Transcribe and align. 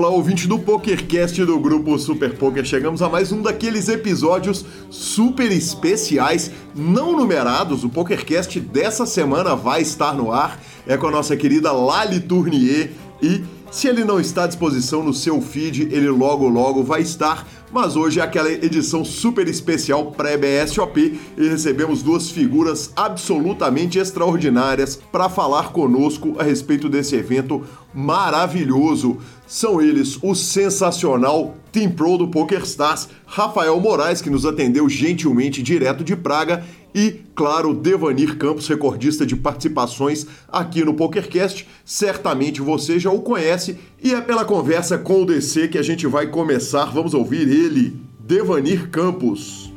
olá, 0.00 0.08
ouvinte 0.08 0.48
do 0.48 0.58
PokerCast 0.58 1.44
do 1.44 1.58
grupo 1.58 1.98
Super 1.98 2.34
Poker. 2.34 2.64
Chegamos 2.64 3.02
a 3.02 3.08
mais 3.10 3.32
um 3.32 3.42
daqueles 3.42 3.86
episódios 3.86 4.64
super 4.88 5.52
especiais, 5.52 6.50
não 6.74 7.14
numerados. 7.14 7.84
O 7.84 7.90
PokerCast 7.90 8.58
dessa 8.60 9.04
semana 9.04 9.54
vai 9.54 9.82
estar 9.82 10.14
no 10.14 10.32
ar. 10.32 10.58
É 10.86 10.96
com 10.96 11.08
a 11.08 11.10
nossa 11.10 11.36
querida 11.36 11.70
Lali 11.70 12.18
Tournier 12.18 12.92
e 13.22 13.44
se 13.70 13.88
ele 13.88 14.02
não 14.02 14.18
está 14.18 14.44
à 14.44 14.46
disposição 14.46 15.04
no 15.04 15.12
seu 15.12 15.38
feed, 15.42 15.82
ele 15.92 16.08
logo 16.08 16.48
logo 16.48 16.82
vai 16.82 17.02
estar 17.02 17.46
mas 17.72 17.96
hoje 17.96 18.20
é 18.20 18.22
aquela 18.22 18.50
edição 18.50 19.04
super 19.04 19.46
especial 19.46 20.06
pré-BSOP 20.12 21.20
e 21.36 21.48
recebemos 21.48 22.02
duas 22.02 22.30
figuras 22.30 22.92
absolutamente 22.96 23.98
extraordinárias 23.98 24.96
para 24.96 25.28
falar 25.28 25.72
conosco 25.72 26.34
a 26.38 26.42
respeito 26.42 26.88
desse 26.88 27.14
evento 27.14 27.64
maravilhoso. 27.94 29.18
São 29.50 29.82
eles 29.82 30.16
o 30.22 30.32
sensacional 30.32 31.56
Team 31.72 31.90
Pro 31.90 32.16
do 32.16 32.28
PokerStars, 32.28 33.08
Rafael 33.26 33.80
Moraes, 33.80 34.22
que 34.22 34.30
nos 34.30 34.46
atendeu 34.46 34.88
gentilmente 34.88 35.60
direto 35.60 36.04
de 36.04 36.14
Praga, 36.14 36.64
e, 36.94 37.22
claro, 37.34 37.74
Devanir 37.74 38.36
Campos, 38.36 38.68
recordista 38.68 39.26
de 39.26 39.34
participações 39.34 40.24
aqui 40.48 40.84
no 40.84 40.94
PokerCast. 40.94 41.66
Certamente 41.84 42.60
você 42.60 43.00
já 43.00 43.10
o 43.10 43.22
conhece 43.22 43.76
e 44.00 44.14
é 44.14 44.20
pela 44.20 44.44
conversa 44.44 44.96
com 44.96 45.22
o 45.22 45.26
DC 45.26 45.66
que 45.66 45.78
a 45.78 45.82
gente 45.82 46.06
vai 46.06 46.28
começar. 46.28 46.84
Vamos 46.84 47.12
ouvir 47.12 47.48
ele, 47.48 47.96
Devanir 48.20 48.88
Campos. 48.88 49.72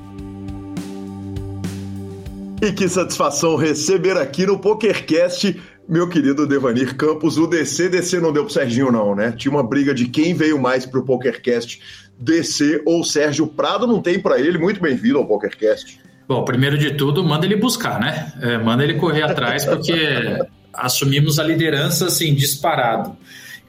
E 2.62 2.72
que 2.72 2.88
satisfação 2.88 3.56
receber 3.56 4.18
aqui 4.18 4.46
no 4.46 4.60
PokerCast 4.60 5.60
meu 5.88 6.08
querido 6.08 6.48
Devanir 6.48 6.96
Campos. 6.96 7.38
O 7.38 7.48
DC, 7.48 7.90
DC 7.90 8.20
não 8.20 8.32
deu 8.32 8.46
pro 8.46 8.54
Serginho 8.54 8.92
não, 8.92 9.16
né? 9.16 9.32
Tinha 9.32 9.52
uma 9.52 9.64
briga 9.64 9.94
de 9.94 10.08
quem 10.08 10.34
veio 10.34 10.60
mais 10.60 10.86
pro 10.86 11.04
PokerCast, 11.04 11.82
DC 12.20 12.84
ou 12.86 13.04
Sérgio 13.04 13.48
Prado. 13.48 13.86
Não 13.86 14.02
tem 14.02 14.20
para 14.20 14.40
ele. 14.40 14.58
Muito 14.58 14.82
bem-vindo 14.82 15.18
ao 15.18 15.26
PokerCast. 15.26 16.00
Bom, 16.28 16.44
primeiro 16.46 16.78
de 16.78 16.92
tudo, 16.96 17.24
manda 17.24 17.46
ele 17.46 17.58
buscar, 17.58 18.00
né? 18.00 18.32
É, 18.42 18.58
manda 18.58 18.84
ele 18.84 18.96
correr 18.96 19.24
atrás, 19.24 19.66
porque 19.66 20.40
assumimos 20.74 21.38
a 21.38 21.44
liderança, 21.44 22.08
assim, 22.08 22.34
disparado. 22.34 23.16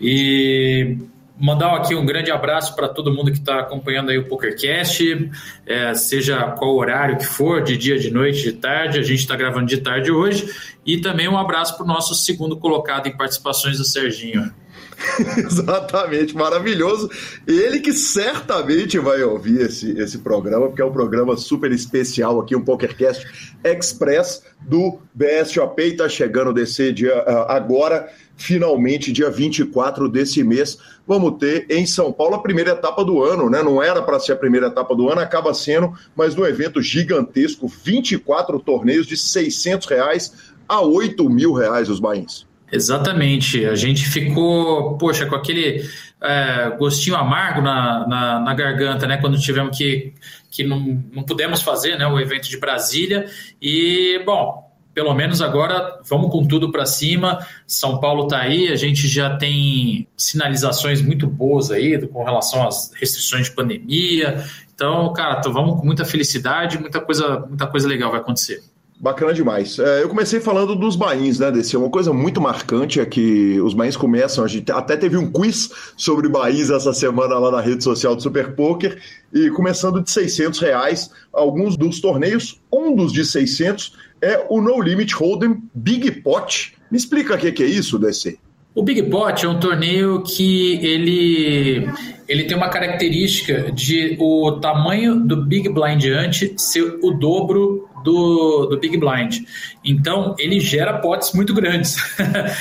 E 0.00 0.96
mandar 1.38 1.74
aqui 1.76 1.94
um 1.94 2.06
grande 2.06 2.30
abraço 2.30 2.74
para 2.74 2.88
todo 2.88 3.12
mundo 3.12 3.30
que 3.30 3.38
está 3.38 3.60
acompanhando 3.60 4.10
aí 4.10 4.18
o 4.18 4.28
PokerCast, 4.28 5.30
é, 5.66 5.94
seja 5.94 6.52
qual 6.52 6.76
horário 6.76 7.18
que 7.18 7.26
for, 7.26 7.62
de 7.62 7.76
dia, 7.76 7.98
de 7.98 8.10
noite, 8.10 8.42
de 8.42 8.52
tarde, 8.52 8.98
a 8.98 9.02
gente 9.02 9.20
está 9.20 9.36
gravando 9.36 9.66
de 9.66 9.78
tarde 9.78 10.12
hoje, 10.12 10.52
e 10.86 10.98
também 10.98 11.28
um 11.28 11.38
abraço 11.38 11.76
para 11.76 11.84
o 11.84 11.88
nosso 11.88 12.14
segundo 12.14 12.56
colocado 12.56 13.06
em 13.06 13.16
participações 13.16 13.78
do 13.78 13.84
Serginho. 13.84 14.52
Exatamente, 15.38 16.36
maravilhoso. 16.36 17.10
Ele 17.46 17.80
que 17.80 17.92
certamente 17.92 18.98
vai 18.98 19.22
ouvir 19.22 19.60
esse, 19.60 19.90
esse 19.98 20.18
programa, 20.18 20.66
porque 20.68 20.82
é 20.82 20.84
um 20.84 20.92
programa 20.92 21.36
super 21.36 21.72
especial 21.72 22.40
aqui, 22.40 22.54
um 22.54 22.64
PokerCast 22.64 23.26
Express 23.64 24.42
do 24.60 24.98
BSOP 25.12 25.82
está 25.82 26.08
chegando 26.08 26.52
desse 26.52 26.92
dia 26.92 27.16
uh, 27.22 27.50
agora, 27.50 28.08
finalmente, 28.36 29.12
dia 29.12 29.30
24 29.30 30.08
desse 30.08 30.42
mês. 30.42 30.78
Vamos 31.06 31.38
ter 31.38 31.66
em 31.70 31.86
São 31.86 32.12
Paulo 32.12 32.34
a 32.34 32.42
primeira 32.42 32.70
etapa 32.70 33.04
do 33.04 33.22
ano, 33.22 33.50
né? 33.50 33.62
Não 33.62 33.82
era 33.82 34.02
para 34.02 34.18
ser 34.18 34.32
a 34.32 34.36
primeira 34.36 34.68
etapa 34.68 34.94
do 34.94 35.08
ano, 35.08 35.20
acaba 35.20 35.52
sendo, 35.52 35.92
mas 36.16 36.34
num 36.34 36.46
evento 36.46 36.80
gigantesco, 36.80 37.68
24 37.68 38.58
torneios 38.60 39.06
de 39.06 39.16
600 39.16 39.86
reais 39.86 40.54
a 40.68 40.80
8 40.80 41.28
mil 41.28 41.52
reais 41.52 41.88
os 41.88 42.00
bains. 42.00 42.46
Exatamente. 42.72 43.64
A 43.66 43.74
gente 43.74 44.04
ficou, 44.08 44.96
poxa, 44.98 45.26
com 45.26 45.34
aquele 45.34 45.88
é, 46.20 46.70
gostinho 46.76 47.16
amargo 47.16 47.60
na, 47.60 48.06
na, 48.08 48.40
na, 48.40 48.54
garganta, 48.54 49.06
né? 49.06 49.18
Quando 49.18 49.38
tivemos 49.38 49.76
que, 49.76 50.12
que 50.50 50.64
não, 50.64 51.02
não 51.12 51.22
pudemos 51.22 51.62
fazer 51.62 51.96
né, 51.96 52.06
o 52.06 52.18
evento 52.18 52.48
de 52.48 52.58
Brasília. 52.58 53.26
E, 53.60 54.20
bom, 54.24 54.63
pelo 54.94 55.12
menos 55.12 55.42
agora 55.42 56.00
vamos 56.08 56.30
com 56.30 56.46
tudo 56.46 56.70
para 56.70 56.86
cima. 56.86 57.44
São 57.66 57.98
Paulo 57.98 58.24
está 58.24 58.40
aí, 58.40 58.68
a 58.68 58.76
gente 58.76 59.08
já 59.08 59.36
tem 59.36 60.06
sinalizações 60.16 61.02
muito 61.02 61.26
boas 61.26 61.70
aí 61.70 62.06
com 62.06 62.22
relação 62.22 62.66
às 62.66 62.92
restrições 62.94 63.46
de 63.46 63.54
pandemia. 63.54 64.44
Então, 64.72 65.12
cara, 65.12 65.40
vamos 65.50 65.80
com 65.80 65.84
muita 65.84 66.04
felicidade, 66.04 66.78
muita 66.78 67.00
coisa, 67.00 67.40
muita 67.40 67.66
coisa 67.66 67.88
legal 67.88 68.10
vai 68.10 68.20
acontecer. 68.20 68.62
Bacana 68.98 69.34
demais. 69.34 69.78
É, 69.78 70.02
eu 70.02 70.08
comecei 70.08 70.40
falando 70.40 70.76
dos 70.76 70.94
bains, 70.94 71.40
né, 71.40 71.50
desse. 71.50 71.76
Uma 71.76 71.90
coisa 71.90 72.12
muito 72.12 72.40
marcante 72.40 73.00
é 73.00 73.04
que 73.04 73.60
os 73.60 73.74
bains 73.74 73.96
começam. 73.96 74.44
A 74.44 74.48
gente 74.48 74.70
até 74.70 74.96
teve 74.96 75.16
um 75.16 75.30
quiz 75.30 75.70
sobre 75.96 76.28
bains 76.28 76.70
essa 76.70 76.92
semana 76.92 77.36
lá 77.38 77.50
na 77.50 77.60
rede 77.60 77.82
social 77.82 78.14
do 78.14 78.22
Super 78.22 78.54
Poker. 78.54 78.98
E 79.32 79.50
começando 79.50 80.00
de 80.00 80.10
600 80.10 80.60
reais, 80.60 81.10
alguns 81.32 81.76
dos 81.76 82.00
torneios, 82.00 82.60
um 82.72 82.94
dos 82.94 83.12
de 83.12 83.24
600 83.24 83.92
é 84.22 84.46
o 84.48 84.60
No 84.60 84.80
Limit 84.80 85.14
Hold'em 85.14 85.62
Big 85.74 86.10
Pot. 86.22 86.74
Me 86.90 86.96
explica 86.96 87.34
o 87.34 87.38
que 87.38 87.62
é 87.62 87.66
isso, 87.66 87.98
DC. 87.98 88.38
O 88.74 88.82
Big 88.82 89.04
Pot 89.04 89.46
é 89.46 89.48
um 89.48 89.60
torneio 89.60 90.20
que 90.22 90.84
ele, 90.84 91.88
ele 92.28 92.44
tem 92.44 92.56
uma 92.56 92.68
característica 92.68 93.70
de 93.70 94.16
o 94.18 94.58
tamanho 94.60 95.20
do 95.20 95.44
Big 95.44 95.68
Blind 95.68 96.04
ante 96.06 96.54
ser 96.56 96.98
o 97.00 97.12
dobro 97.12 97.88
do, 98.02 98.66
do 98.66 98.78
Big 98.78 98.96
Blind. 98.96 99.38
Então, 99.84 100.34
ele 100.38 100.58
gera 100.58 100.98
potes 100.98 101.32
muito 101.32 101.54
grandes. 101.54 101.96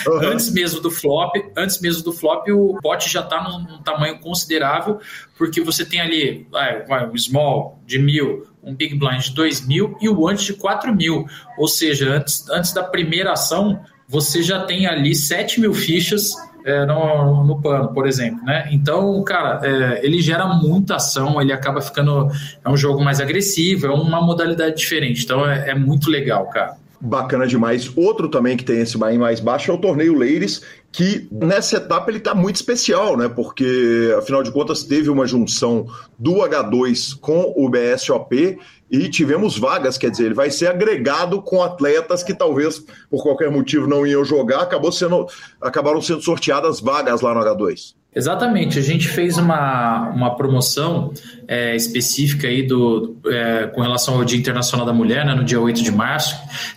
Uhum. 0.05 0.19
antes 0.19 0.51
mesmo 0.51 0.81
do 0.81 0.91
flop, 0.91 1.33
antes 1.55 1.79
mesmo 1.79 2.03
do 2.03 2.11
flop, 2.11 2.47
o 2.49 2.77
pote 2.81 3.09
já 3.09 3.21
está 3.21 3.41
num, 3.43 3.59
num, 3.59 3.81
tamanho 3.81 4.19
considerável, 4.19 4.99
porque 5.37 5.61
você 5.61 5.85
tem 5.85 6.01
ali 6.01 6.45
vai, 6.51 6.85
vai, 6.85 7.09
um 7.09 7.17
small 7.17 7.79
de 7.85 7.99
mil, 7.99 8.45
um 8.63 8.73
big 8.73 8.95
blind 8.95 9.21
de 9.21 9.33
dois 9.33 9.65
mil 9.65 9.97
e 10.01 10.07
o 10.07 10.27
antes 10.27 10.45
de 10.45 10.53
quatro 10.53 10.95
mil. 10.95 11.25
Ou 11.57 11.67
seja, 11.67 12.09
antes, 12.09 12.49
antes 12.49 12.73
da 12.73 12.83
primeira 12.83 13.33
ação, 13.33 13.79
você 14.07 14.41
já 14.41 14.63
tem 14.63 14.85
ali 14.85 15.15
7 15.15 15.59
mil 15.59 15.73
fichas 15.73 16.33
é, 16.65 16.85
no, 16.85 17.43
no 17.43 17.61
pano, 17.61 17.93
por 17.93 18.07
exemplo, 18.07 18.43
né? 18.45 18.69
Então, 18.71 19.21
cara, 19.23 19.59
é, 19.63 20.05
ele 20.05 20.21
gera 20.21 20.45
muita 20.47 20.95
ação, 20.95 21.41
ele 21.41 21.51
acaba 21.51 21.81
ficando 21.81 22.29
é 22.63 22.69
um 22.69 22.77
jogo 22.77 23.03
mais 23.03 23.19
agressivo, 23.19 23.87
é 23.87 23.89
uma 23.89 24.21
modalidade 24.21 24.77
diferente. 24.77 25.23
Então, 25.23 25.49
é, 25.49 25.71
é 25.71 25.75
muito 25.75 26.09
legal, 26.09 26.47
cara. 26.47 26.75
Bacana 27.01 27.45
demais. 27.45 27.91
Outro 27.97 28.29
também 28.29 28.55
que 28.55 28.63
tem 28.63 28.79
esse 28.79 28.97
mais 28.97 29.41
baixo 29.41 29.69
é 29.71 29.73
o 29.73 29.77
torneio 29.77 30.17
Ladies, 30.17 30.61
que 30.93 31.27
nessa 31.31 31.77
etapa 31.77 32.11
ele 32.11 32.19
está 32.19 32.35
muito 32.35 32.57
especial, 32.57 33.17
né? 33.17 33.27
Porque 33.27 34.13
afinal 34.15 34.43
de 34.43 34.51
contas 34.51 34.83
teve 34.83 35.09
uma 35.09 35.25
junção 35.25 35.87
do 36.19 36.35
H2 36.35 37.19
com 37.19 37.51
o 37.57 37.67
BSOP 37.67 38.59
e 38.91 39.09
tivemos 39.09 39.57
vagas, 39.57 39.97
quer 39.97 40.11
dizer, 40.11 40.25
ele 40.25 40.35
vai 40.35 40.51
ser 40.51 40.67
agregado 40.67 41.41
com 41.41 41.63
atletas 41.63 42.21
que 42.21 42.31
talvez 42.31 42.79
por 43.09 43.23
qualquer 43.23 43.49
motivo 43.49 43.87
não 43.87 44.05
iam 44.05 44.23
jogar, 44.23 44.61
acabou 44.61 44.91
sendo, 44.91 45.25
acabaram 45.59 45.99
sendo 45.99 46.21
sorteadas 46.21 46.79
vagas 46.79 47.21
lá 47.21 47.33
no 47.33 47.41
H2. 47.41 47.95
Exatamente, 48.15 48.77
a 48.77 48.81
gente 48.81 49.07
fez 49.07 49.37
uma, 49.37 50.09
uma 50.09 50.35
promoção 50.35 51.11
é, 51.47 51.75
específica 51.75 52.47
aí 52.47 52.61
do, 52.61 53.17
é, 53.25 53.67
com 53.67 53.81
relação 53.81 54.15
ao 54.15 54.23
Dia 54.23 54.37
Internacional 54.37 54.85
da 54.85 54.93
Mulher, 54.93 55.25
né, 55.25 55.33
no 55.33 55.43
dia 55.43 55.59
8 55.59 55.81
de 55.81 55.91
março. 55.91 56.35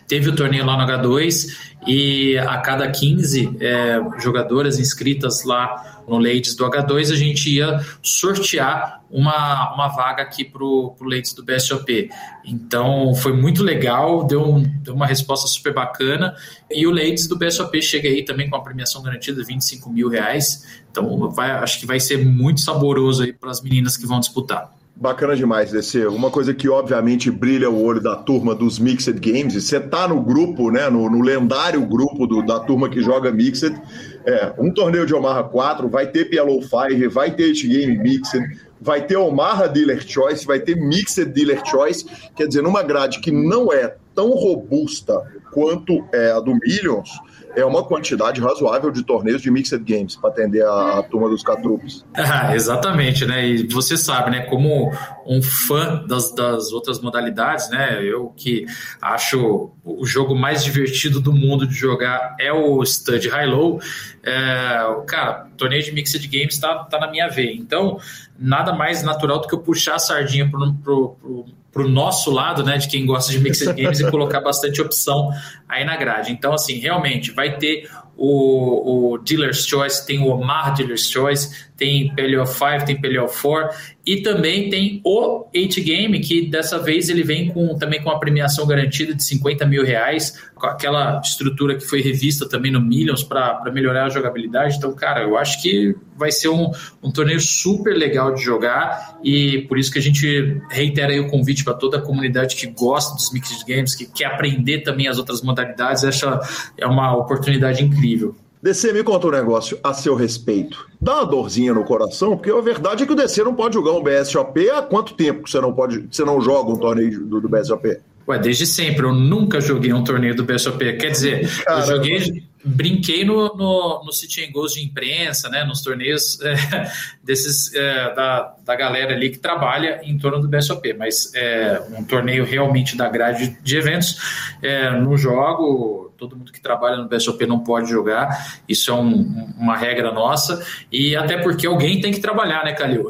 Teve 0.08 0.30
o 0.30 0.34
torneio 0.34 0.64
lá 0.64 0.76
no 0.78 0.90
H2 0.90 1.48
e 1.86 2.38
a 2.38 2.58
cada 2.58 2.90
15 2.90 3.56
é, 3.60 4.00
jogadoras 4.18 4.78
inscritas 4.78 5.44
lá 5.44 5.95
no 6.08 6.18
Ladies 6.18 6.54
do 6.54 6.64
H2, 6.64 7.12
a 7.12 7.16
gente 7.16 7.50
ia 7.50 7.80
sortear 8.02 9.02
uma, 9.10 9.74
uma 9.74 9.88
vaga 9.88 10.22
aqui 10.22 10.44
para 10.44 10.64
o 10.64 10.94
Ladies 11.02 11.32
do 11.32 11.44
BSOP. 11.44 12.10
Então 12.44 13.14
foi 13.14 13.32
muito 13.32 13.62
legal, 13.62 14.24
deu, 14.24 14.42
um, 14.42 14.62
deu 14.62 14.94
uma 14.94 15.06
resposta 15.06 15.46
super 15.48 15.74
bacana. 15.74 16.34
E 16.70 16.86
o 16.86 16.90
Ladies 16.90 17.26
do 17.26 17.36
BSOP 17.36 17.80
chega 17.82 18.08
aí 18.08 18.24
também 18.24 18.48
com 18.48 18.56
a 18.56 18.62
premiação 18.62 19.02
garantida 19.02 19.40
de 19.40 19.46
25 19.46 19.90
mil 19.90 20.08
reais. 20.08 20.80
Então 20.90 21.30
vai, 21.30 21.50
acho 21.50 21.80
que 21.80 21.86
vai 21.86 22.00
ser 22.00 22.24
muito 22.24 22.60
saboroso 22.60 23.22
aí 23.22 23.32
para 23.32 23.50
as 23.50 23.60
meninas 23.60 23.96
que 23.96 24.06
vão 24.06 24.20
disputar. 24.20 24.76
Bacana 24.98 25.36
demais, 25.36 25.70
DC. 25.70 26.06
Uma 26.06 26.30
coisa 26.30 26.54
que 26.54 26.70
obviamente 26.70 27.30
brilha 27.30 27.68
o 27.68 27.84
olho 27.84 28.00
da 28.00 28.16
turma 28.16 28.54
dos 28.54 28.78
Mixed 28.78 29.20
Games, 29.20 29.52
você 29.52 29.78
tá 29.78 30.08
no 30.08 30.22
grupo, 30.22 30.70
né, 30.70 30.88
no, 30.88 31.10
no 31.10 31.20
lendário 31.20 31.84
grupo 31.84 32.26
do, 32.26 32.40
da 32.40 32.60
turma 32.60 32.88
que 32.88 33.02
joga 33.02 33.30
Mixed, 33.30 33.78
é, 34.26 34.52
um 34.58 34.72
torneio 34.72 35.06
de 35.06 35.14
Omaha 35.14 35.44
4, 35.44 35.88
vai 35.88 36.08
ter 36.08 36.24
PLO 36.24 36.60
Fire, 36.60 37.06
vai 37.08 37.30
ter 37.30 37.52
Game 37.52 37.96
Mixed, 37.98 38.42
vai 38.80 39.06
ter 39.06 39.16
Omaha 39.16 39.68
Dealer 39.68 40.02
Choice, 40.06 40.44
vai 40.44 40.58
ter 40.58 40.76
Mixed 40.76 41.26
Dealer 41.26 41.64
Choice, 41.64 42.04
quer 42.34 42.48
dizer, 42.48 42.62
numa 42.62 42.82
grade 42.82 43.20
que 43.20 43.30
não 43.30 43.72
é 43.72 43.94
tão 44.14 44.30
robusta 44.30 45.22
quanto 45.52 46.04
é 46.12 46.32
a 46.32 46.40
do 46.40 46.54
Millions, 46.54 47.10
é 47.56 47.64
uma 47.64 47.82
quantidade 47.82 48.40
razoável 48.40 48.90
de 48.90 49.02
torneios 49.02 49.40
de 49.40 49.50
Mixed 49.50 49.82
Games 49.82 50.14
para 50.14 50.28
atender 50.28 50.62
a, 50.62 50.98
a, 50.98 51.02
turma 51.02 51.28
dos 51.28 51.42
Catrupes. 51.42 52.04
Ah, 52.28 52.54
exatamente, 52.54 53.24
né? 53.24 53.46
E 53.46 53.66
você 53.68 53.96
sabe, 53.96 54.30
né? 54.30 54.42
Como 54.42 54.92
um 55.26 55.40
fã 55.40 56.04
das, 56.06 56.34
das 56.34 56.72
outras 56.72 57.00
modalidades, 57.00 57.70
né? 57.70 58.02
Eu 58.02 58.32
que 58.36 58.66
acho 59.00 59.70
o 59.84 60.04
jogo 60.04 60.34
mais 60.34 60.62
divertido 60.62 61.20
do 61.20 61.32
mundo 61.32 61.66
de 61.66 61.74
jogar 61.74 62.36
é 62.38 62.52
o 62.52 62.84
Stud 62.84 63.28
High-Low. 63.28 63.80
É, 64.22 65.02
cara, 65.06 65.46
torneio 65.56 65.82
de 65.82 65.92
Mixed 65.92 66.26
Games 66.28 66.54
está 66.54 66.84
tá 66.84 66.98
na 66.98 67.10
minha 67.10 67.28
veia. 67.28 67.54
Então, 67.54 67.98
nada 68.38 68.72
mais 68.74 69.02
natural 69.02 69.40
do 69.40 69.48
que 69.48 69.54
eu 69.54 69.60
puxar 69.60 69.94
a 69.94 69.98
sardinha 69.98 70.50
pro, 70.50 70.74
pro, 70.74 71.08
pro 71.20 71.44
para 71.76 71.84
o 71.84 71.88
nosso 71.90 72.30
lado, 72.30 72.64
né, 72.64 72.78
de 72.78 72.88
quem 72.88 73.04
gosta 73.04 73.30
de 73.30 73.38
mixed 73.38 73.70
games 73.74 74.00
e 74.00 74.10
colocar 74.10 74.40
bastante 74.40 74.80
opção 74.80 75.30
aí 75.68 75.84
na 75.84 75.94
grade. 75.94 76.32
Então, 76.32 76.54
assim, 76.54 76.78
realmente 76.78 77.32
vai 77.32 77.45
ter 77.50 77.88
o, 78.16 79.12
o 79.12 79.18
Dealer's 79.18 79.66
Choice, 79.66 80.06
tem 80.06 80.20
o 80.20 80.28
Omar 80.28 80.74
Dealer's 80.74 81.10
Choice, 81.10 81.65
tem 81.76 82.14
PLO 82.14 82.46
5, 82.46 82.86
tem 82.86 83.00
PLO 83.00 83.26
4 83.28 83.96
e 84.06 84.22
também 84.22 84.70
tem 84.70 85.00
o 85.04 85.46
8 85.54 85.82
Game, 85.82 86.20
que 86.20 86.46
dessa 86.48 86.78
vez 86.78 87.08
ele 87.08 87.22
vem 87.22 87.48
com, 87.48 87.76
também 87.76 88.00
com 88.00 88.08
uma 88.08 88.18
premiação 88.18 88.66
garantida 88.66 89.14
de 89.14 89.22
50 89.22 89.66
mil 89.66 89.84
reais, 89.84 90.40
com 90.54 90.66
aquela 90.66 91.20
estrutura 91.22 91.74
que 91.74 91.84
foi 91.84 92.00
revista 92.00 92.48
também 92.48 92.70
no 92.70 92.80
Millions 92.80 93.22
para 93.22 93.60
melhorar 93.72 94.06
a 94.06 94.08
jogabilidade. 94.08 94.76
Então, 94.76 94.94
cara, 94.94 95.22
eu 95.22 95.36
acho 95.36 95.60
que 95.60 95.94
vai 96.16 96.30
ser 96.30 96.48
um, 96.48 96.70
um 97.02 97.10
torneio 97.10 97.40
super 97.40 97.94
legal 97.94 98.32
de 98.32 98.42
jogar 98.42 99.18
e 99.22 99.62
por 99.68 99.76
isso 99.76 99.92
que 99.92 99.98
a 99.98 100.02
gente 100.02 100.62
reitera 100.70 101.12
aí 101.12 101.20
o 101.20 101.28
convite 101.28 101.64
para 101.64 101.74
toda 101.74 101.98
a 101.98 102.00
comunidade 102.00 102.56
que 102.56 102.68
gosta 102.68 103.14
dos 103.14 103.32
Mixed 103.32 103.64
Games, 103.66 103.94
que 103.94 104.06
quer 104.06 104.26
aprender 104.26 104.80
também 104.80 105.08
as 105.08 105.18
outras 105.18 105.42
modalidades. 105.42 106.04
Essa 106.04 106.40
é 106.78 106.86
uma 106.86 107.14
oportunidade 107.16 107.84
incrível. 107.84 108.34
DC, 108.66 108.92
me 108.92 109.04
conta 109.04 109.28
um 109.28 109.30
negócio 109.30 109.78
a 109.82 109.94
seu 109.94 110.16
respeito. 110.16 110.88
Dá 111.00 111.18
uma 111.18 111.26
dorzinha 111.26 111.72
no 111.72 111.84
coração, 111.84 112.36
porque 112.36 112.50
a 112.50 112.60
verdade 112.60 113.04
é 113.04 113.06
que 113.06 113.12
o 113.12 113.16
DC 113.16 113.44
não 113.44 113.54
pode 113.54 113.74
jogar 113.74 113.92
um 113.92 114.02
BSOP. 114.02 114.68
Há 114.70 114.82
quanto 114.82 115.14
tempo 115.14 115.44
que 115.44 115.50
você 115.50 115.60
não 115.60 115.72
pode, 115.72 116.08
você 116.10 116.24
não 116.24 116.40
joga 116.40 116.72
um 116.72 116.76
torneio 116.76 117.24
do, 117.24 117.40
do 117.40 117.48
BSOP? 117.48 118.00
Ué, 118.26 118.38
desde 118.40 118.66
sempre. 118.66 119.06
Eu 119.06 119.14
nunca 119.14 119.60
joguei 119.60 119.92
um 119.92 120.02
torneio 120.02 120.34
do 120.34 120.42
BSOP. 120.42 120.78
Quer 120.96 121.10
dizer, 121.10 121.48
Caramba. 121.62 121.86
eu 121.86 121.96
joguei, 121.96 122.42
brinquei 122.64 123.24
no, 123.24 123.54
no, 123.54 124.02
no 124.04 124.12
City 124.12 124.44
and 124.44 124.50
Goals 124.50 124.72
de 124.72 124.84
imprensa, 124.84 125.48
né, 125.48 125.62
nos 125.62 125.80
torneios 125.80 126.40
é, 126.42 126.90
desses 127.22 127.72
é, 127.72 128.14
da, 128.14 128.52
da 128.64 128.74
galera 128.74 129.14
ali 129.14 129.30
que 129.30 129.38
trabalha 129.38 130.00
em 130.02 130.18
torno 130.18 130.40
do 130.40 130.48
BSOP, 130.48 130.92
mas 130.94 131.32
é 131.36 131.80
um 131.96 132.02
torneio 132.02 132.44
realmente 132.44 132.96
da 132.96 133.08
grade 133.08 133.56
de 133.62 133.76
eventos. 133.76 134.18
É, 134.60 134.90
no 134.90 135.16
jogo, 135.16 136.05
todo 136.16 136.36
mundo 136.36 136.52
que 136.52 136.60
trabalha 136.60 136.96
no 136.96 137.08
BSOP 137.08 137.46
não 137.46 137.60
pode 137.60 137.90
jogar, 137.90 138.60
isso 138.68 138.90
é 138.90 138.94
um, 138.94 139.52
uma 139.58 139.76
regra 139.76 140.12
nossa, 140.12 140.64
e 140.90 141.14
até 141.14 141.36
porque 141.38 141.66
alguém 141.66 142.00
tem 142.00 142.12
que 142.12 142.20
trabalhar, 142.20 142.64
né, 142.64 142.72
Calil? 142.72 143.08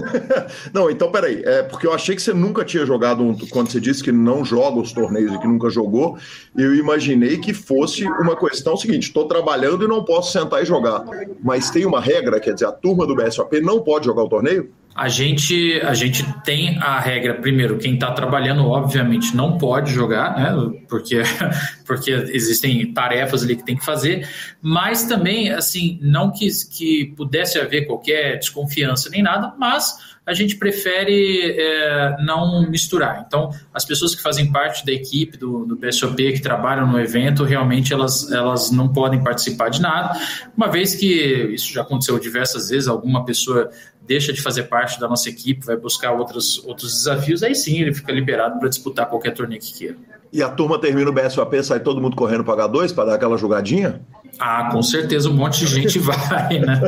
não, 0.72 0.90
então 0.90 1.10
peraí, 1.10 1.42
é 1.44 1.62
porque 1.62 1.86
eu 1.86 1.92
achei 1.92 2.16
que 2.16 2.22
você 2.22 2.32
nunca 2.32 2.64
tinha 2.64 2.84
jogado, 2.84 3.22
um, 3.22 3.36
quando 3.48 3.70
você 3.70 3.80
disse 3.80 4.02
que 4.02 4.12
não 4.12 4.44
joga 4.44 4.80
os 4.80 4.92
torneios 4.92 5.32
e 5.32 5.38
que 5.38 5.46
nunca 5.46 5.70
jogou, 5.70 6.18
eu 6.56 6.74
imaginei 6.74 7.38
que 7.38 7.54
fosse 7.54 8.04
uma 8.04 8.36
questão 8.36 8.76
seguinte, 8.76 9.04
estou 9.04 9.26
trabalhando 9.26 9.84
e 9.84 9.88
não 9.88 10.04
posso 10.04 10.32
sentar 10.32 10.62
e 10.62 10.66
jogar, 10.66 11.04
mas 11.42 11.70
tem 11.70 11.86
uma 11.86 12.00
regra, 12.00 12.40
quer 12.40 12.54
dizer, 12.54 12.66
a 12.66 12.72
turma 12.72 13.06
do 13.06 13.14
BSOP 13.14 13.60
não 13.60 13.80
pode 13.82 14.06
jogar 14.06 14.24
o 14.24 14.28
torneio? 14.28 14.70
A 14.94 15.08
gente, 15.08 15.80
a 15.82 15.92
gente 15.92 16.22
tem 16.44 16.78
a 16.78 17.00
regra, 17.00 17.34
primeiro, 17.34 17.78
quem 17.78 17.94
está 17.94 18.12
trabalhando, 18.12 18.64
obviamente, 18.68 19.34
não 19.34 19.58
pode 19.58 19.92
jogar, 19.92 20.36
né? 20.36 20.80
Porque, 20.88 21.20
porque 21.84 22.12
existem 22.12 22.92
tarefas 22.92 23.42
ali 23.42 23.56
que 23.56 23.64
tem 23.64 23.76
que 23.76 23.84
fazer, 23.84 24.28
mas 24.62 25.04
também, 25.04 25.50
assim, 25.50 25.98
não 26.00 26.30
que, 26.30 26.46
que 26.70 27.12
pudesse 27.16 27.58
haver 27.58 27.86
qualquer 27.86 28.38
desconfiança 28.38 29.10
nem 29.10 29.20
nada, 29.20 29.52
mas 29.58 30.14
a 30.26 30.32
gente 30.32 30.56
prefere 30.56 31.54
é, 31.58 32.16
não 32.22 32.68
misturar. 32.70 33.24
Então, 33.26 33.50
as 33.72 33.84
pessoas 33.84 34.14
que 34.14 34.22
fazem 34.22 34.50
parte 34.50 34.84
da 34.86 34.92
equipe 34.92 35.36
do, 35.36 35.66
do 35.66 35.76
que 35.76 36.40
trabalham 36.40 36.86
no 36.86 36.98
evento, 36.98 37.44
realmente 37.44 37.92
elas, 37.92 38.30
elas 38.32 38.70
não 38.70 38.88
podem 38.88 39.22
participar 39.22 39.68
de 39.68 39.82
nada, 39.82 40.18
uma 40.56 40.68
vez 40.68 40.94
que 40.94 41.06
isso 41.52 41.72
já 41.72 41.82
aconteceu 41.82 42.18
diversas 42.18 42.70
vezes, 42.70 42.88
alguma 42.88 43.24
pessoa 43.24 43.70
deixa 44.06 44.32
de 44.32 44.42
fazer 44.42 44.64
parte 44.64 45.00
da 45.00 45.08
nossa 45.08 45.28
equipe, 45.28 45.64
vai 45.64 45.76
buscar 45.76 46.12
outros, 46.12 46.62
outros 46.64 46.92
desafios, 46.92 47.42
aí 47.42 47.54
sim 47.54 47.80
ele 47.80 47.94
fica 47.94 48.12
liberado 48.12 48.58
para 48.58 48.68
disputar 48.68 49.08
qualquer 49.08 49.32
torneio 49.32 49.60
que 49.60 49.72
queira. 49.72 49.96
E 50.34 50.42
a 50.42 50.48
turma 50.48 50.80
termina 50.80 51.08
o 51.08 51.12
BSOP, 51.12 51.62
sai 51.62 51.78
todo 51.78 52.00
mundo 52.00 52.16
correndo 52.16 52.42
para 52.42 52.68
H2 52.68 52.92
para 52.92 53.04
dar 53.04 53.14
aquela 53.14 53.38
jogadinha? 53.38 54.00
Ah, 54.36 54.68
com 54.72 54.82
certeza 54.82 55.30
um 55.30 55.32
monte 55.32 55.60
de 55.60 55.66
gente 55.68 55.96
vai, 56.02 56.58
né? 56.58 56.80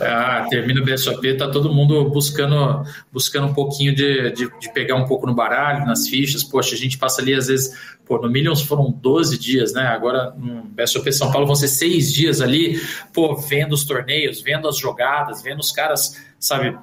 Ah, 0.00 0.46
termina 0.48 0.80
o 0.80 0.84
BSOP, 0.84 1.36
tá 1.36 1.50
todo 1.50 1.70
mundo 1.70 2.08
buscando, 2.08 2.82
buscando 3.12 3.48
um 3.48 3.52
pouquinho 3.52 3.94
de, 3.94 4.30
de, 4.30 4.50
de, 4.58 4.72
pegar 4.72 4.94
um 4.94 5.04
pouco 5.04 5.26
no 5.26 5.34
baralho, 5.34 5.84
nas 5.84 6.08
fichas. 6.08 6.42
Poxa, 6.42 6.74
a 6.74 6.78
gente 6.78 6.96
passa 6.96 7.20
ali, 7.20 7.34
às 7.34 7.48
vezes, 7.48 7.78
pô, 8.06 8.16
no 8.16 8.30
Millions 8.30 8.62
foram 8.62 8.90
12 8.90 9.38
dias, 9.38 9.74
né? 9.74 9.82
Agora 9.88 10.32
no 10.34 10.62
BSOP 10.62 11.12
São 11.12 11.30
Paulo 11.30 11.46
vão 11.46 11.54
ser 11.54 11.68
seis 11.68 12.10
dias 12.10 12.40
ali, 12.40 12.80
pô, 13.12 13.36
vendo 13.36 13.74
os 13.74 13.84
torneios, 13.84 14.40
vendo 14.40 14.66
as 14.66 14.78
jogadas, 14.78 15.42
vendo 15.42 15.60
os 15.60 15.70
caras, 15.70 16.18
sabe, 16.38 16.74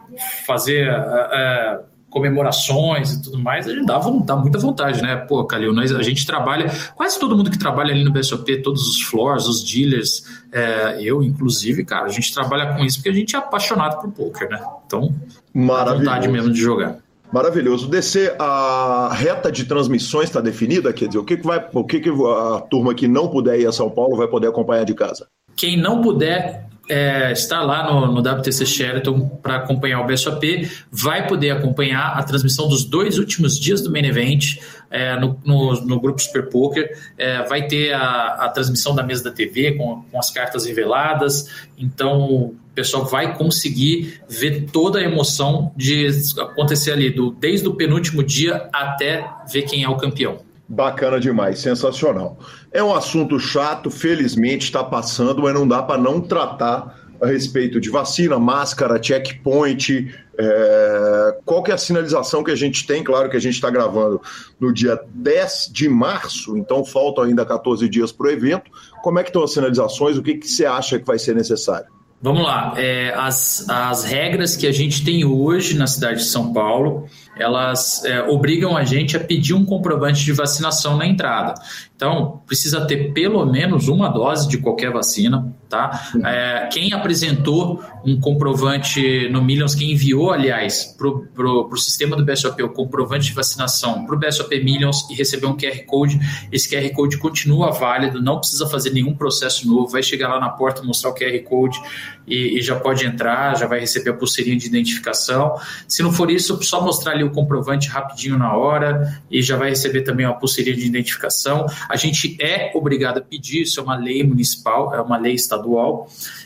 fazer. 0.45 0.91
Uh, 0.91 1.79
uh, 1.79 1.90
comemorações 2.11 3.13
e 3.13 3.23
tudo 3.23 3.39
mais, 3.39 3.67
a 3.67 3.73
gente 3.73 3.85
dá, 3.85 3.97
dá 3.97 4.35
muita 4.35 4.59
vontade, 4.59 5.01
né? 5.01 5.15
Pô, 5.15 5.43
Calil, 5.45 5.73
nós, 5.73 5.91
a 5.95 6.03
gente 6.03 6.25
trabalha, 6.25 6.69
quase 6.93 7.17
todo 7.17 7.35
mundo 7.35 7.49
que 7.49 7.57
trabalha 7.57 7.91
ali 7.91 8.03
no 8.03 8.11
BSOP, 8.11 8.61
todos 8.61 8.87
os 8.87 9.01
floors, 9.01 9.47
os 9.47 9.63
dealers, 9.63 10.23
é, 10.51 11.01
eu 11.01 11.23
inclusive, 11.23 11.83
cara, 11.85 12.05
a 12.05 12.09
gente 12.09 12.31
trabalha 12.33 12.75
com 12.75 12.83
isso 12.83 12.97
porque 12.97 13.09
a 13.09 13.13
gente 13.13 13.35
é 13.35 13.39
apaixonado 13.39 14.01
por 14.01 14.11
poker, 14.11 14.49
né? 14.49 14.61
Então, 14.85 15.15
dá 15.55 15.93
vontade 15.93 16.27
mesmo 16.27 16.51
de 16.51 16.59
jogar. 16.59 16.97
Maravilhoso. 17.31 17.87
DC, 17.87 18.35
a 18.37 19.09
reta 19.13 19.49
de 19.49 19.63
transmissões 19.63 20.25
está 20.25 20.41
definida? 20.41 20.91
Quer 20.91 21.07
dizer, 21.07 21.19
o 21.19 21.23
que, 21.23 21.37
que 21.37 21.47
vai, 21.47 21.65
o 21.73 21.83
que, 21.85 22.01
que 22.01 22.09
a 22.09 22.59
turma 22.59 22.93
que 22.93 23.07
não 23.07 23.29
puder 23.29 23.57
ir 23.57 23.65
a 23.65 23.71
São 23.71 23.89
Paulo 23.89 24.17
vai 24.17 24.27
poder 24.27 24.47
acompanhar 24.47 24.83
de 24.83 24.93
casa? 24.93 25.27
Quem 25.55 25.77
não 25.77 26.01
puder 26.01 26.67
é, 26.91 27.31
está 27.31 27.61
lá 27.61 27.89
no, 27.89 28.11
no 28.11 28.19
WTC 28.19 28.65
Sheraton 28.65 29.29
para 29.41 29.55
acompanhar 29.55 30.01
o 30.01 30.05
BSOP, 30.05 30.69
vai 30.91 31.25
poder 31.25 31.51
acompanhar 31.51 32.17
a 32.17 32.21
transmissão 32.21 32.67
dos 32.67 32.83
dois 32.83 33.17
últimos 33.17 33.57
dias 33.57 33.81
do 33.81 33.89
Main 33.89 34.05
Event 34.05 34.57
é, 34.89 35.17
no, 35.17 35.39
no, 35.45 35.85
no, 35.85 36.01
grupo 36.01 36.21
Super 36.21 36.49
Poker. 36.49 36.91
É, 37.17 37.43
vai 37.47 37.65
ter 37.65 37.93
a, 37.93 38.45
a, 38.45 38.49
transmissão 38.49 38.93
da 38.93 39.03
mesa 39.03 39.23
da 39.23 39.31
TV 39.31 39.75
com, 39.75 40.03
com 40.11 40.19
as 40.19 40.31
cartas 40.31 40.65
reveladas, 40.65 41.47
então 41.77 42.19
o 42.29 42.55
pessoal 42.75 43.05
vai 43.05 43.37
conseguir 43.37 44.21
ver 44.27 44.65
toda 44.69 44.99
a 44.99 45.01
emoção 45.01 45.71
de 45.77 46.09
acontecer 46.41 46.91
ali, 46.91 47.09
do, 47.09 47.31
desde 47.31 47.69
o 47.69 47.73
penúltimo 47.73 48.21
dia 48.21 48.69
até 48.73 49.25
ver 49.49 49.61
quem 49.61 49.83
é 49.83 49.87
o 49.87 49.95
campeão. 49.95 50.50
Bacana 50.73 51.19
demais, 51.19 51.59
sensacional. 51.59 52.39
É 52.71 52.81
um 52.81 52.95
assunto 52.95 53.37
chato, 53.37 53.91
felizmente 53.91 54.63
está 54.63 54.81
passando, 54.81 55.41
mas 55.41 55.53
não 55.53 55.67
dá 55.67 55.83
para 55.83 56.01
não 56.01 56.21
tratar 56.21 56.97
a 57.21 57.27
respeito 57.27 57.77
de 57.77 57.89
vacina, 57.89 58.39
máscara, 58.39 58.97
checkpoint. 59.03 60.15
É... 60.37 61.37
Qual 61.43 61.61
que 61.61 61.71
é 61.71 61.73
a 61.73 61.77
sinalização 61.77 62.41
que 62.41 62.51
a 62.51 62.55
gente 62.55 62.87
tem? 62.87 63.03
Claro 63.03 63.29
que 63.29 63.35
a 63.35 63.39
gente 63.41 63.55
está 63.55 63.69
gravando 63.69 64.21
no 64.61 64.73
dia 64.73 64.97
10 65.13 65.71
de 65.73 65.89
março, 65.89 66.55
então 66.55 66.85
faltam 66.85 67.25
ainda 67.25 67.45
14 67.45 67.89
dias 67.89 68.13
para 68.13 68.27
o 68.27 68.31
evento. 68.31 68.71
Como 69.03 69.19
é 69.19 69.23
que 69.23 69.29
estão 69.29 69.43
as 69.43 69.51
sinalizações? 69.51 70.17
O 70.17 70.23
que, 70.23 70.35
que 70.35 70.47
você 70.47 70.65
acha 70.65 70.97
que 70.97 71.05
vai 71.05 71.19
ser 71.19 71.35
necessário? 71.35 71.91
Vamos 72.21 72.43
lá. 72.43 72.75
É, 72.77 73.13
as, 73.15 73.67
as 73.67 74.03
regras 74.03 74.55
que 74.55 74.67
a 74.67 74.71
gente 74.71 75.03
tem 75.03 75.25
hoje 75.25 75.75
na 75.75 75.87
cidade 75.87 76.19
de 76.19 76.25
São 76.25 76.53
Paulo, 76.53 77.07
elas 77.35 78.05
é, 78.05 78.21
obrigam 78.21 78.77
a 78.77 78.83
gente 78.83 79.17
a 79.17 79.19
pedir 79.19 79.55
um 79.55 79.65
comprovante 79.65 80.23
de 80.23 80.31
vacinação 80.31 80.97
na 80.97 81.07
entrada. 81.07 81.55
Então, 81.95 82.41
precisa 82.45 82.85
ter 82.85 83.11
pelo 83.11 83.43
menos 83.45 83.87
uma 83.87 84.07
dose 84.07 84.47
de 84.47 84.59
qualquer 84.59 84.91
vacina, 84.91 85.51
tá? 85.71 86.11
É, 86.25 86.67
quem 86.71 86.93
apresentou 86.93 87.81
um 88.05 88.19
comprovante 88.19 89.29
no 89.29 89.41
Millions, 89.41 89.73
quem 89.73 89.93
enviou, 89.93 90.31
aliás, 90.31 90.95
para 90.97 91.07
o 91.07 91.77
sistema 91.77 92.15
do 92.15 92.25
BSOP 92.25 92.61
o 92.61 92.69
comprovante 92.69 93.27
de 93.27 93.33
vacinação 93.33 94.05
para 94.05 94.15
o 94.15 94.19
BSOP 94.19 94.61
Millions 94.63 95.09
e 95.09 95.15
recebeu 95.15 95.49
um 95.49 95.57
QR 95.57 95.85
Code, 95.85 96.19
esse 96.51 96.69
QR 96.69 96.87
Code 96.93 97.17
continua 97.17 97.71
válido, 97.71 98.21
não 98.21 98.39
precisa 98.39 98.67
fazer 98.67 98.91
nenhum 98.91 99.15
processo 99.15 99.67
novo, 99.67 99.87
vai 99.87 100.03
chegar 100.03 100.27
lá 100.27 100.39
na 100.39 100.49
porta, 100.49 100.83
mostrar 100.83 101.11
o 101.11 101.15
QR 101.15 101.39
Code 101.43 101.79
e, 102.27 102.59
e 102.59 102.61
já 102.61 102.75
pode 102.75 103.05
entrar, 103.05 103.57
já 103.57 103.65
vai 103.65 103.79
receber 103.79 104.11
a 104.11 104.13
pulseirinha 104.13 104.57
de 104.57 104.67
identificação. 104.67 105.55
Se 105.87 106.03
não 106.03 106.11
for 106.11 106.29
isso, 106.29 106.61
só 106.63 106.81
mostrar 106.83 107.13
ali 107.13 107.23
o 107.23 107.31
comprovante 107.31 107.87
rapidinho 107.87 108.37
na 108.37 108.55
hora 108.55 109.21
e 109.29 109.41
já 109.41 109.55
vai 109.55 109.69
receber 109.69 110.01
também 110.01 110.25
uma 110.25 110.37
pulseirinha 110.37 110.75
de 110.75 110.85
identificação. 110.85 111.65
A 111.87 111.95
gente 111.95 112.37
é 112.41 112.71
obrigado 112.75 113.19
a 113.19 113.21
pedir, 113.21 113.61
isso 113.61 113.79
é 113.79 113.83
uma 113.83 113.95
lei 113.95 114.23
municipal, 114.23 114.93
é 114.93 115.01
uma 115.01 115.17
lei 115.17 115.33
estadual. 115.33 115.60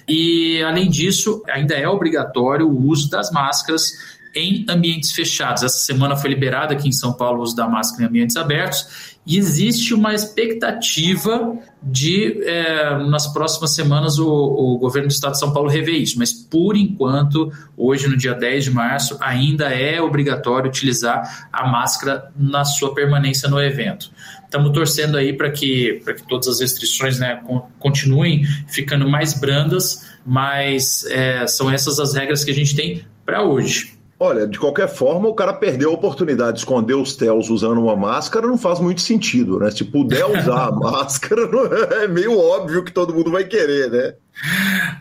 E, 0.07 0.62
além 0.63 0.89
disso, 0.89 1.43
ainda 1.48 1.75
é 1.75 1.88
obrigatório 1.88 2.67
o 2.67 2.88
uso 2.88 3.10
das 3.10 3.31
máscaras 3.31 4.15
em 4.36 4.65
ambientes 4.69 5.12
fechados. 5.12 5.63
Essa 5.63 5.77
semana 5.77 6.15
foi 6.15 6.29
liberado 6.29 6.74
aqui 6.74 6.89
em 6.89 6.91
São 6.91 7.13
Paulo 7.13 7.39
o 7.39 7.43
uso 7.43 7.55
da 7.55 7.67
máscara 7.67 8.03
em 8.03 8.07
ambientes 8.07 8.36
abertos 8.36 9.14
e 9.25 9.38
existe 9.38 9.94
uma 9.94 10.13
expectativa 10.13 11.58
de, 11.82 12.44
é, 12.44 12.98
nas 13.08 13.27
próximas 13.27 13.74
semanas, 13.74 14.20
o, 14.20 14.27
o, 14.27 14.77
governo 14.77 15.08
do 15.08 15.12
estado 15.12 15.32
de 15.32 15.39
São 15.39 15.51
Paulo 15.51 15.67
rever 15.67 15.96
isso. 15.96 16.20
Mas, 16.20 16.32
por 16.32 16.77
enquanto, 16.77 17.51
hoje, 17.75 18.08
no 18.08 18.15
dia 18.15 18.34
10 18.34 18.65
de 18.65 18.72
março, 18.72 19.17
ainda 19.20 19.70
é 19.70 20.00
obrigatório 20.00 20.70
utilizar 20.70 21.48
a 21.51 21.67
máscara 21.67 22.32
na 22.36 22.63
sua 22.63 22.94
permanência 22.94 23.50
no 23.50 23.60
evento. 23.60 24.12
Estamos 24.44 24.72
torcendo 24.72 25.17
aí 25.17 25.34
para 25.34 25.50
que, 25.50 26.01
que 26.05 26.27
todas 26.27 26.48
as 26.48 26.60
restrições 26.60 27.20
né, 27.20 27.41
continuem 27.79 28.46
ficando 28.67 29.10
mais 29.10 29.34
brandas, 29.34 30.05
mas 30.24 31.03
é, 31.08 31.48
são 31.48 31.72
essas 31.72 32.00
as 32.00 32.13
regras 32.13 32.44
que 32.44 32.51
a 32.51 32.55
gente 32.55 32.75
tem 32.75 33.03
para 33.25 33.44
hoje. 33.44 33.94
Olha, 34.17 34.48
de 34.48 34.57
qualquer 34.57 34.88
forma, 34.88 35.27
o 35.27 35.34
cara 35.34 35.51
perdeu 35.51 35.91
a 35.91 35.93
oportunidade 35.93 36.53
de 36.53 36.60
esconder 36.60 36.93
os 36.93 37.17
TELs 37.17 37.50
usando 37.50 37.81
uma 37.81 37.98
máscara, 37.98 38.48
não 38.48 38.57
faz 38.57 38.79
muito 38.79 39.01
sentido, 39.01 39.60
né? 39.60 39.69
Se 39.72 39.84
puder 39.84 40.25
usar 40.25 40.69
a 40.69 40.72
máscara, 40.74 41.41
é 42.01 42.07
meio 42.07 42.39
óbvio 42.39 42.84
que 42.84 42.93
todo 42.93 43.13
mundo 43.13 43.29
vai 43.29 43.43
querer, 43.43 43.91
né? 43.91 44.13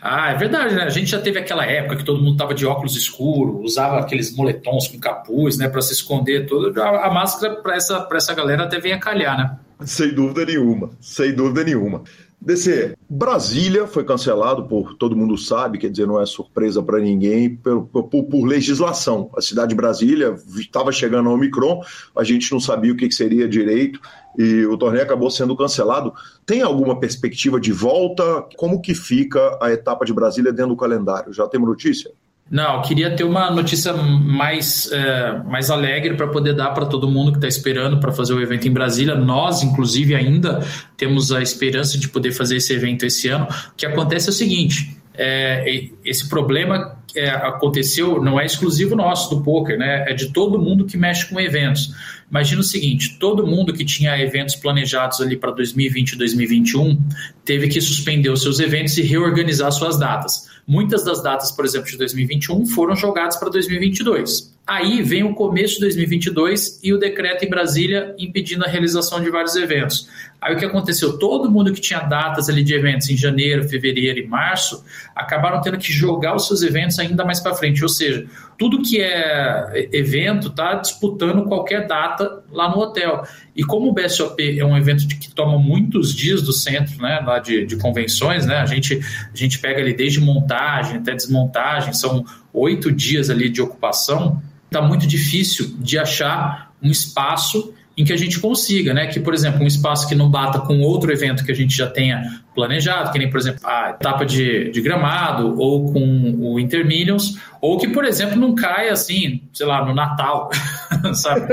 Ah, 0.01 0.31
é 0.31 0.35
verdade, 0.35 0.75
né? 0.75 0.83
A 0.83 0.89
gente 0.89 1.11
já 1.11 1.21
teve 1.21 1.39
aquela 1.39 1.65
época 1.65 1.95
que 1.97 2.03
todo 2.03 2.21
mundo 2.21 2.35
tava 2.35 2.53
de 2.53 2.65
óculos 2.65 2.97
escuros, 2.97 3.63
usava 3.63 3.99
aqueles 3.99 4.35
moletons 4.35 4.87
com 4.87 4.99
capuz, 4.99 5.57
né, 5.57 5.69
para 5.69 5.81
se 5.81 5.93
esconder 5.93 6.45
tudo. 6.45 6.81
A, 6.81 7.09
máscara 7.09 7.55
para 7.55 7.75
essa, 7.75 8.07
essa 8.11 8.33
galera 8.33 8.63
até 8.63 8.79
vem 8.79 8.91
a 8.91 8.99
calhar, 8.99 9.37
né? 9.37 9.57
Sem 9.85 10.13
dúvida 10.13 10.45
nenhuma, 10.45 10.89
sem 11.01 11.33
dúvida 11.33 11.63
nenhuma. 11.63 12.03
DC, 12.45 12.95
Brasília 13.09 13.87
foi 13.87 14.03
cancelado 14.03 14.67
por 14.67 14.93
todo 14.93 15.17
mundo 15.17 15.35
sabe, 15.35 15.79
quer 15.79 15.89
dizer, 15.89 16.05
não 16.05 16.21
é 16.21 16.27
surpresa 16.27 16.81
para 16.81 16.99
ninguém, 16.99 17.55
por, 17.55 17.87
por, 17.87 18.03
por, 18.03 18.45
legislação. 18.45 19.31
A 19.35 19.41
cidade 19.41 19.69
de 19.69 19.75
Brasília 19.75 20.35
estava 20.55 20.91
chegando 20.91 21.27
ao 21.27 21.33
Omicron, 21.33 21.81
a 22.15 22.23
gente 22.23 22.51
não 22.51 22.59
sabia 22.59 22.93
o 22.93 22.95
que, 22.95 23.07
que 23.07 23.15
seria 23.15 23.49
direito 23.49 23.99
e 24.37 24.63
o 24.67 24.77
torneio 24.77 25.03
acabou 25.03 25.31
sendo 25.31 25.57
cancelado. 25.57 26.13
Tem 26.45 26.61
alguma 26.61 26.99
perspectiva 26.99 27.59
de 27.59 27.71
volta? 27.71 28.45
Como 28.55 28.79
que 28.79 28.93
fica 28.93 29.57
a 29.59 29.71
etapa 29.71 30.05
de 30.05 30.13
Brasília 30.13 30.53
dentro 30.53 30.75
do 30.75 30.77
calendário? 30.77 31.33
Já 31.33 31.47
temos 31.47 31.67
notícia? 31.67 32.11
Não, 32.49 32.79
queria 32.83 33.15
ter 33.15 33.23
uma 33.23 33.49
notícia 33.49 33.91
mais, 33.93 34.91
é, 34.91 35.39
mais 35.45 35.71
alegre 35.71 36.13
para 36.13 36.27
poder 36.27 36.53
dar 36.53 36.69
para 36.71 36.85
todo 36.85 37.09
mundo 37.09 37.31
que 37.31 37.37
está 37.37 37.47
esperando 37.47 37.99
para 37.99 38.11
fazer 38.11 38.33
o 38.33 38.41
evento 38.41 38.67
em 38.67 38.71
Brasília. 38.71 39.15
Nós, 39.15 39.63
inclusive, 39.63 40.13
ainda 40.13 40.63
temos 40.95 41.31
a 41.31 41.41
esperança 41.41 41.97
de 41.97 42.07
poder 42.07 42.31
fazer 42.31 42.57
esse 42.57 42.71
evento 42.71 43.03
esse 43.03 43.27
ano. 43.29 43.45
O 43.45 43.75
que 43.75 43.85
acontece 43.85 44.27
é 44.27 44.29
o 44.29 44.33
seguinte: 44.33 44.95
é, 45.17 45.89
esse 46.03 46.29
problema 46.29 46.95
é, 47.15 47.29
aconteceu 47.29 48.21
não 48.21 48.39
é 48.39 48.45
exclusivo 48.45 48.95
nosso 48.95 49.33
do 49.33 49.41
poker, 49.41 49.77
né? 49.77 50.05
É 50.07 50.13
de 50.13 50.31
todo 50.31 50.59
mundo 50.59 50.85
que 50.85 50.97
mexe 50.97 51.27
com 51.27 51.39
eventos. 51.39 51.95
Imagina 52.29 52.61
o 52.61 52.63
seguinte: 52.63 53.17
todo 53.19 53.45
mundo 53.45 53.73
que 53.73 53.85
tinha 53.85 54.19
eventos 54.19 54.55
planejados 54.55 55.21
ali 55.21 55.37
para 55.37 55.51
2020 55.51 56.11
e 56.11 56.17
2021 56.17 57.01
teve 57.43 57.67
que 57.67 57.79
suspender 57.79 58.29
os 58.29 58.41
seus 58.41 58.59
eventos 58.59 58.97
e 58.97 59.01
reorganizar 59.01 59.71
suas 59.71 59.99
datas. 59.99 60.47
Muitas 60.67 61.03
das 61.03 61.21
datas, 61.21 61.51
por 61.51 61.63
exemplo, 61.63 61.89
de 61.89 61.97
2021 61.97 62.65
foram 62.67 62.95
jogadas 62.95 63.37
para 63.37 63.49
2022. 63.49 64.54
Aí 64.67 65.03
vem 65.03 65.23
o 65.23 65.35
começo 65.35 65.75
de 65.75 65.81
2022 65.81 66.79
e 66.83 66.91
o 66.91 66.97
decreto 66.97 67.45
em 67.45 67.49
Brasília 67.49 68.15
impedindo 68.17 68.65
a 68.65 68.67
realização 68.67 69.21
de 69.21 69.29
vários 69.29 69.55
eventos. 69.55 70.09
Aí 70.41 70.55
o 70.55 70.57
que 70.57 70.65
aconteceu? 70.65 71.19
Todo 71.19 71.51
mundo 71.51 71.71
que 71.71 71.79
tinha 71.79 71.99
datas 71.99 72.49
ali 72.49 72.63
de 72.63 72.73
eventos 72.73 73.07
em 73.07 73.15
janeiro, 73.15 73.69
fevereiro 73.69 74.17
e 74.17 74.25
março 74.25 74.83
acabaram 75.15 75.61
tendo 75.61 75.77
que 75.77 75.93
jogar 75.93 76.35
os 76.35 76.47
seus 76.47 76.63
eventos 76.63 76.97
ainda 76.97 77.23
mais 77.23 77.39
para 77.39 77.53
frente. 77.53 77.83
Ou 77.83 77.89
seja, 77.89 78.25
tudo 78.57 78.81
que 78.81 78.99
é 78.99 79.87
evento 79.93 80.47
está 80.47 80.73
disputando 80.73 81.43
qualquer 81.45 81.85
data 81.85 82.43
lá 82.51 82.67
no 82.67 82.79
hotel. 82.79 83.23
E 83.55 83.63
como 83.63 83.89
o 83.89 83.93
BSOP 83.93 84.59
é 84.59 84.65
um 84.65 84.75
evento 84.75 85.07
que 85.07 85.29
toma 85.29 85.59
muitos 85.59 86.11
dias 86.11 86.41
do 86.41 86.51
centro, 86.51 86.99
né, 86.99 87.21
lá 87.23 87.37
de, 87.37 87.67
de 87.67 87.77
convenções, 87.77 88.47
né, 88.47 88.57
a 88.57 88.65
gente, 88.65 88.99
a 89.31 89.37
gente 89.37 89.59
pega 89.59 89.79
ali 89.79 89.93
desde 89.93 90.19
montagem 90.19 90.97
até 90.97 91.13
desmontagem, 91.13 91.93
são 91.93 92.25
oito 92.51 92.91
dias 92.91 93.29
ali 93.29 93.47
de 93.47 93.61
ocupação, 93.61 94.41
está 94.65 94.81
muito 94.81 95.07
difícil 95.07 95.75
de 95.79 95.97
achar 95.97 96.71
um 96.81 96.89
espaço 96.89 97.73
em 97.97 98.03
que 98.03 98.11
a 98.11 98.17
gente 98.17 98.39
consiga, 98.39 98.93
né? 98.93 99.07
Que, 99.07 99.19
por 99.19 99.33
exemplo, 99.33 99.63
um 99.63 99.67
espaço 99.67 100.07
que 100.07 100.15
não 100.15 100.29
bata 100.29 100.59
com 100.59 100.81
outro 100.81 101.11
evento 101.11 101.45
que 101.45 101.51
a 101.51 101.55
gente 101.55 101.75
já 101.75 101.87
tenha 101.87 102.41
planejado, 102.53 103.11
que 103.11 103.17
nem, 103.17 103.29
por 103.29 103.39
exemplo, 103.39 103.61
a 103.63 103.91
etapa 103.91 104.25
de, 104.25 104.69
de 104.69 104.81
gramado, 104.81 105.57
ou 105.57 105.91
com 105.91 106.35
o 106.39 106.59
Intermillions, 106.59 107.39
ou 107.61 107.77
que, 107.77 107.87
por 107.87 108.03
exemplo, 108.03 108.35
não 108.35 108.53
caia 108.53 108.91
assim, 108.91 109.41
sei 109.53 109.65
lá, 109.65 109.85
no 109.85 109.93
Natal, 109.93 110.49
sabe? 111.15 111.47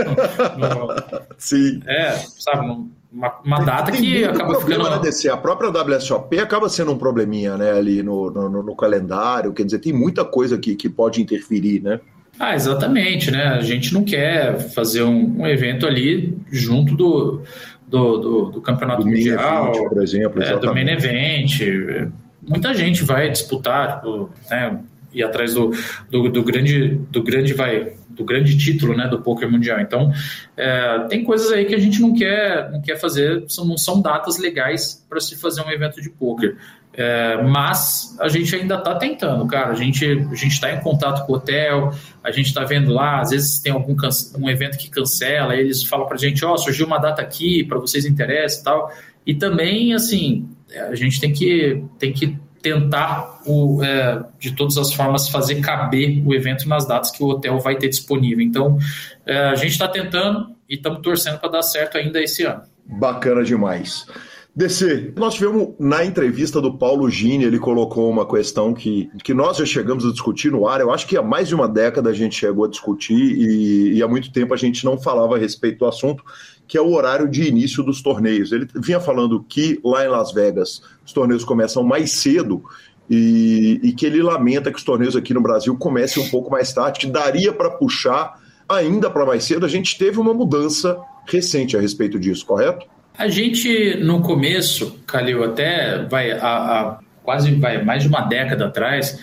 No, 0.59 0.69
no, 0.69 0.95
Sim. 1.38 1.81
É, 1.87 2.12
sabe? 2.38 2.66
Uma, 3.12 3.35
uma 3.45 3.61
data 3.61 3.92
que 3.92 4.25
acaba 4.25 4.59
ficando. 4.59 4.87
Agradecer. 4.87 5.28
A 5.28 5.37
própria 5.37 5.71
WSOP 5.71 6.40
acaba 6.40 6.69
sendo 6.69 6.92
um 6.92 6.99
probleminha, 6.99 7.57
né, 7.57 7.71
ali 7.71 8.02
no, 8.02 8.31
no, 8.31 8.62
no 8.62 8.75
calendário, 8.75 9.52
quer 9.52 9.64
dizer, 9.64 9.78
tem 9.78 9.92
muita 9.92 10.25
coisa 10.25 10.59
que, 10.59 10.75
que 10.75 10.88
pode 10.88 11.23
interferir, 11.23 11.83
né? 11.83 12.00
Ah, 12.42 12.56
exatamente, 12.56 13.30
né? 13.30 13.44
A 13.44 13.61
gente 13.61 13.94
não 13.94 14.02
quer 14.02 14.58
fazer 14.58 15.04
um, 15.04 15.42
um 15.42 15.46
evento 15.46 15.87
ali 15.87 16.37
junto 16.50 16.96
do, 16.96 17.42
do, 17.87 18.18
do, 18.18 18.44
do 18.50 18.61
campeonato 18.61 19.02
do 19.02 19.08
mundial, 19.08 19.72
event, 19.72 19.88
por 19.88 20.02
exemplo, 20.02 20.42
é, 20.42 20.58
do 20.58 20.75
main 20.75 20.88
event. 20.88 21.61
Muita 22.42 22.75
gente 22.75 23.04
vai 23.04 23.30
disputar, 23.30 23.99
tipo, 23.99 24.28
né? 24.50 24.80
Ir 25.14 25.22
atrás 25.22 25.54
do, 25.54 25.70
do, 26.11 26.28
do, 26.30 26.42
grande, 26.42 26.99
do 27.12 27.22
grande 27.22 27.54
vai, 27.54 27.92
do 28.14 28.25
grande 28.25 28.57
título, 28.57 28.97
né? 28.97 29.09
Do 29.09 29.21
poker 29.21 29.50
mundial. 29.50 29.81
Então, 29.81 30.12
é, 30.57 31.07
tem 31.09 31.25
coisas 31.25 31.50
aí 31.52 31.64
que 31.64 31.75
a 31.75 31.78
gente 31.78 32.00
não 32.00 32.14
quer, 32.14 32.71
não 32.71 32.81
quer 32.81 32.97
fazer, 32.97 33.45
são, 33.49 33.64
não 33.64 33.76
são 33.76 34.00
datas 34.00 34.38
legais 34.38 35.04
para 35.09 35.21
se 35.21 35.37
fazer 35.37 35.62
um 35.62 35.71
evento 35.71 36.00
de 36.00 36.11
poker. 36.11 36.57
É, 36.95 37.42
mas 37.42 38.16
a 38.21 38.28
gente 38.28 38.54
ainda 38.54 38.75
está 38.75 38.95
tentando, 38.97 39.47
cara. 39.47 39.71
A 39.71 39.75
gente 39.75 40.04
a 40.04 40.35
está 40.35 40.73
em 40.73 40.81
contato 40.81 41.25
com 41.26 41.33
o 41.33 41.37
hotel, 41.37 41.92
a 42.23 42.31
gente 42.31 42.47
está 42.47 42.64
vendo 42.64 42.92
lá, 42.92 43.21
às 43.21 43.31
vezes 43.31 43.61
tem 43.61 43.73
algum 43.73 43.97
um 44.38 44.50
evento 44.50 44.76
que 44.76 44.90
cancela, 44.90 45.57
eles 45.57 45.83
falam 45.83 46.07
para 46.07 46.16
a 46.16 46.19
gente: 46.19 46.45
Ó, 46.45 46.52
oh, 46.52 46.59
surgiu 46.59 46.87
uma 46.87 46.99
data 46.99 47.23
aqui, 47.23 47.64
para 47.64 47.78
vocês 47.78 48.04
interessa 48.04 48.61
e 48.61 48.64
tal. 48.64 48.92
E 49.26 49.35
também, 49.35 49.95
assim, 49.95 50.49
a 50.90 50.95
gente 50.95 51.21
tem 51.21 51.33
que, 51.33 51.83
tem 51.99 52.12
que 52.12 52.37
tentar, 52.62 53.40
o, 53.45 53.83
é, 53.83 54.25
de 54.38 54.52
todas 54.52 54.78
as 54.78 54.92
formas, 54.95 55.28
fazer 55.28 55.61
caber 55.61 56.23
o 56.25 56.33
evento 56.33 56.69
nas 56.69 56.87
datas 56.87 57.11
que 57.11 57.23
o 57.23 57.26
hotel 57.26 57.59
vai 57.59 57.76
ter 57.76 57.88
disponível. 57.88 58.40
Então, 58.40 58.78
é, 59.26 59.49
a 59.49 59.54
gente 59.57 59.73
está 59.73 59.88
tentando 59.88 60.54
e 60.69 60.76
estamos 60.76 61.00
torcendo 61.02 61.38
para 61.38 61.50
dar 61.50 61.62
certo 61.62 61.99
ainda 61.99 62.23
esse 62.23 62.45
ano. 62.45 62.62
Bacana 62.87 63.42
demais. 63.42 64.07
DC, 64.54 65.14
nós 65.16 65.35
tivemos 65.35 65.71
na 65.81 66.04
entrevista 66.04 66.61
do 66.61 66.76
Paulo 66.76 67.09
Gini, 67.09 67.45
ele 67.45 67.59
colocou 67.59 68.11
uma 68.11 68.28
questão 68.28 68.75
que, 68.75 69.09
que 69.25 69.33
nós 69.33 69.57
já 69.57 69.64
chegamos 69.64 70.04
a 70.04 70.11
discutir 70.11 70.52
no 70.52 70.69
ar. 70.69 70.78
Eu 70.81 70.92
acho 70.92 71.07
que 71.07 71.16
há 71.16 71.23
mais 71.23 71.49
de 71.49 71.54
uma 71.54 71.66
década 71.66 72.11
a 72.11 72.12
gente 72.12 72.35
chegou 72.35 72.66
a 72.66 72.69
discutir 72.69 73.16
e, 73.16 73.95
e 73.95 74.02
há 74.02 74.09
muito 74.09 74.31
tempo 74.31 74.52
a 74.52 74.57
gente 74.57 74.85
não 74.85 74.99
falava 74.99 75.37
a 75.37 75.38
respeito 75.38 75.78
do 75.78 75.87
assunto, 75.87 76.23
que 76.66 76.78
é 76.78 76.81
o 76.81 76.92
horário 76.92 77.28
de 77.28 77.47
início 77.47 77.83
dos 77.83 78.02
torneios. 78.02 78.52
Ele 78.52 78.66
vinha 78.75 79.00
falando 79.00 79.45
que 79.49 79.78
lá 79.85 80.04
em 80.04 80.09
Las 80.09 80.33
Vegas 80.33 80.83
os 81.04 81.12
torneios 81.12 81.45
começam 81.45 81.83
mais 81.83 82.12
cedo 82.12 82.64
e, 83.11 83.81
e 83.83 83.92
que 83.92 84.07
ele 84.07 84.23
lamenta 84.23 84.71
que 84.71 84.78
os 84.78 84.85
torneios 84.85 85.14
aqui 85.14 85.35
no 85.35 85.42
Brasil 85.42 85.76
comecem 85.76 86.23
um 86.23 86.31
pouco 86.31 86.50
mais 86.50 86.73
tarde, 86.73 87.00
que 87.00 87.07
daria 87.07 87.52
para 87.52 87.71
puxar 87.71 88.40
ainda 88.69 89.11
para 89.11 89.26
mais 89.26 89.45
cedo. 89.45 89.66
A 89.66 89.69
gente 89.69 89.99
teve 89.99 90.19
uma 90.19 90.33
mudança 90.33 90.99
recente 91.26 91.76
a 91.76 91.81
respeito 91.81 92.19
disso, 92.19 92.47
correto? 92.47 92.87
A 93.16 93.28
gente, 93.28 93.97
no 94.02 94.23
começo, 94.23 94.99
Calil, 95.07 95.45
até 95.45 96.04
vai 96.04 96.33
a, 96.33 96.38
a, 96.40 96.99
quase 97.23 97.54
vai 97.54 97.85
mais 97.85 98.02
de 98.02 98.09
uma 98.09 98.23
década 98.23 98.66
atrás, 98.66 99.21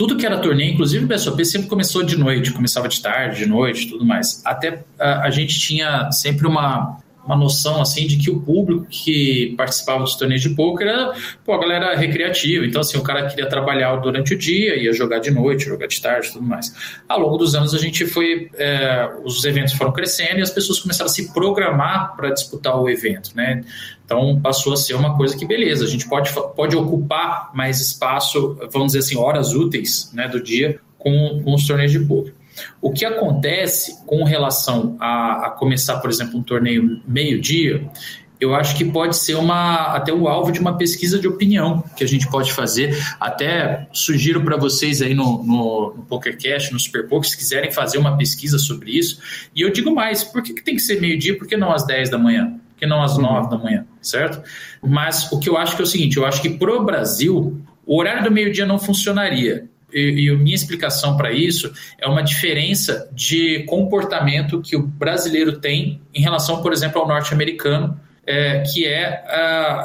tudo 0.00 0.16
que 0.16 0.24
era 0.24 0.38
torneio, 0.38 0.72
inclusive 0.72 1.04
o 1.04 1.06
BSOP, 1.06 1.44
sempre 1.44 1.68
começou 1.68 2.02
de 2.02 2.16
noite, 2.16 2.54
começava 2.54 2.88
de 2.88 3.02
tarde, 3.02 3.40
de 3.40 3.46
noite, 3.46 3.86
tudo 3.86 4.02
mais. 4.02 4.40
Até 4.46 4.82
a, 4.98 5.26
a 5.26 5.30
gente 5.30 5.60
tinha 5.60 6.10
sempre 6.10 6.46
uma, 6.46 6.96
uma 7.22 7.36
noção 7.36 7.82
assim 7.82 8.06
de 8.06 8.16
que 8.16 8.30
o 8.30 8.40
público 8.40 8.86
que 8.88 9.52
participava 9.58 10.02
dos 10.02 10.16
torneios 10.16 10.40
de 10.40 10.48
poker 10.54 10.88
era 10.88 11.12
pô, 11.44 11.52
a 11.52 11.60
galera 11.60 11.94
recreativa. 11.94 12.64
Então, 12.64 12.80
assim, 12.80 12.96
o 12.96 13.02
cara 13.02 13.26
queria 13.26 13.46
trabalhar 13.46 13.94
durante 13.96 14.32
o 14.32 14.38
dia, 14.38 14.82
ia 14.82 14.90
jogar 14.94 15.18
de 15.18 15.30
noite, 15.30 15.66
jogar 15.66 15.86
de 15.86 16.00
tarde 16.00 16.32
tudo 16.32 16.46
mais. 16.46 16.74
Ao 17.06 17.20
longo 17.20 17.36
dos 17.36 17.54
anos, 17.54 17.74
a 17.74 17.78
gente 17.78 18.06
foi. 18.06 18.48
É, 18.54 19.06
os 19.22 19.44
eventos 19.44 19.74
foram 19.74 19.92
crescendo 19.92 20.38
e 20.38 20.42
as 20.42 20.50
pessoas 20.50 20.80
começaram 20.80 21.10
a 21.10 21.12
se 21.12 21.30
programar 21.30 22.16
para 22.16 22.30
disputar 22.30 22.74
o 22.80 22.88
evento, 22.88 23.32
né? 23.34 23.62
Então 24.10 24.40
passou 24.40 24.72
a 24.72 24.76
ser 24.76 24.94
uma 24.94 25.16
coisa 25.16 25.36
que, 25.36 25.46
beleza, 25.46 25.84
a 25.84 25.88
gente 25.88 26.08
pode, 26.08 26.32
pode 26.56 26.74
ocupar 26.74 27.52
mais 27.54 27.80
espaço, 27.80 28.58
vamos 28.72 28.88
dizer 28.88 28.98
assim, 28.98 29.16
horas 29.16 29.54
úteis 29.54 30.10
né, 30.12 30.26
do 30.26 30.42
dia 30.42 30.80
com, 30.98 31.40
com 31.44 31.54
os 31.54 31.64
torneios 31.64 31.92
de 31.92 32.00
poker. 32.00 32.34
O 32.82 32.92
que 32.92 33.04
acontece 33.04 34.04
com 34.06 34.24
relação 34.24 34.96
a, 34.98 35.46
a 35.46 35.50
começar, 35.50 36.00
por 36.00 36.10
exemplo, 36.10 36.40
um 36.40 36.42
torneio 36.42 37.00
meio-dia 37.06 37.88
eu 38.40 38.54
acho 38.54 38.74
que 38.74 38.86
pode 38.86 39.16
ser 39.16 39.34
uma 39.34 39.94
até 39.94 40.12
o 40.12 40.26
alvo 40.26 40.50
de 40.50 40.58
uma 40.58 40.78
pesquisa 40.78 41.18
de 41.18 41.28
opinião 41.28 41.84
que 41.94 42.02
a 42.02 42.08
gente 42.08 42.26
pode 42.26 42.50
fazer. 42.54 42.96
Até 43.20 43.86
sugiro 43.92 44.42
para 44.42 44.56
vocês 44.56 45.02
aí 45.02 45.12
no, 45.12 45.44
no, 45.44 45.94
no 45.94 46.02
PokerCast, 46.04 46.72
no 46.72 46.80
SuperPoker, 46.80 47.28
se 47.28 47.36
quiserem 47.36 47.70
fazer 47.70 47.98
uma 47.98 48.16
pesquisa 48.16 48.58
sobre 48.58 48.92
isso. 48.92 49.20
E 49.54 49.60
eu 49.60 49.70
digo 49.70 49.94
mais, 49.94 50.24
por 50.24 50.42
que, 50.42 50.54
que 50.54 50.64
tem 50.64 50.74
que 50.74 50.80
ser 50.80 51.02
meio-dia? 51.02 51.36
Por 51.36 51.46
que 51.46 51.54
não 51.54 51.70
às 51.70 51.84
10 51.84 52.08
da 52.08 52.16
manhã? 52.16 52.58
Que 52.80 52.86
não 52.86 53.02
às 53.02 53.18
9 53.18 53.44
uhum. 53.44 53.48
da 53.50 53.58
manhã? 53.58 53.86
Certo? 54.00 54.42
Mas 54.82 55.30
o 55.30 55.38
que 55.38 55.48
eu 55.48 55.56
acho 55.56 55.76
que 55.76 55.82
é 55.82 55.84
o 55.84 55.86
seguinte, 55.86 56.16
eu 56.16 56.24
acho 56.24 56.40
que 56.40 56.48
pro 56.48 56.82
Brasil, 56.82 57.60
o 57.86 57.98
horário 57.98 58.24
do 58.24 58.30
meio-dia 58.30 58.64
não 58.64 58.78
funcionaria. 58.78 59.68
E, 59.92 60.26
e 60.26 60.30
a 60.30 60.36
minha 60.36 60.54
explicação 60.54 61.16
para 61.16 61.30
isso 61.32 61.72
é 61.98 62.08
uma 62.08 62.22
diferença 62.22 63.08
de 63.12 63.64
comportamento 63.64 64.62
que 64.62 64.76
o 64.76 64.82
brasileiro 64.82 65.58
tem 65.60 66.00
em 66.14 66.22
relação, 66.22 66.62
por 66.62 66.72
exemplo, 66.72 67.00
ao 67.00 67.06
norte-americano, 67.06 68.00
é, 68.26 68.60
que 68.60 68.86
é 68.86 69.22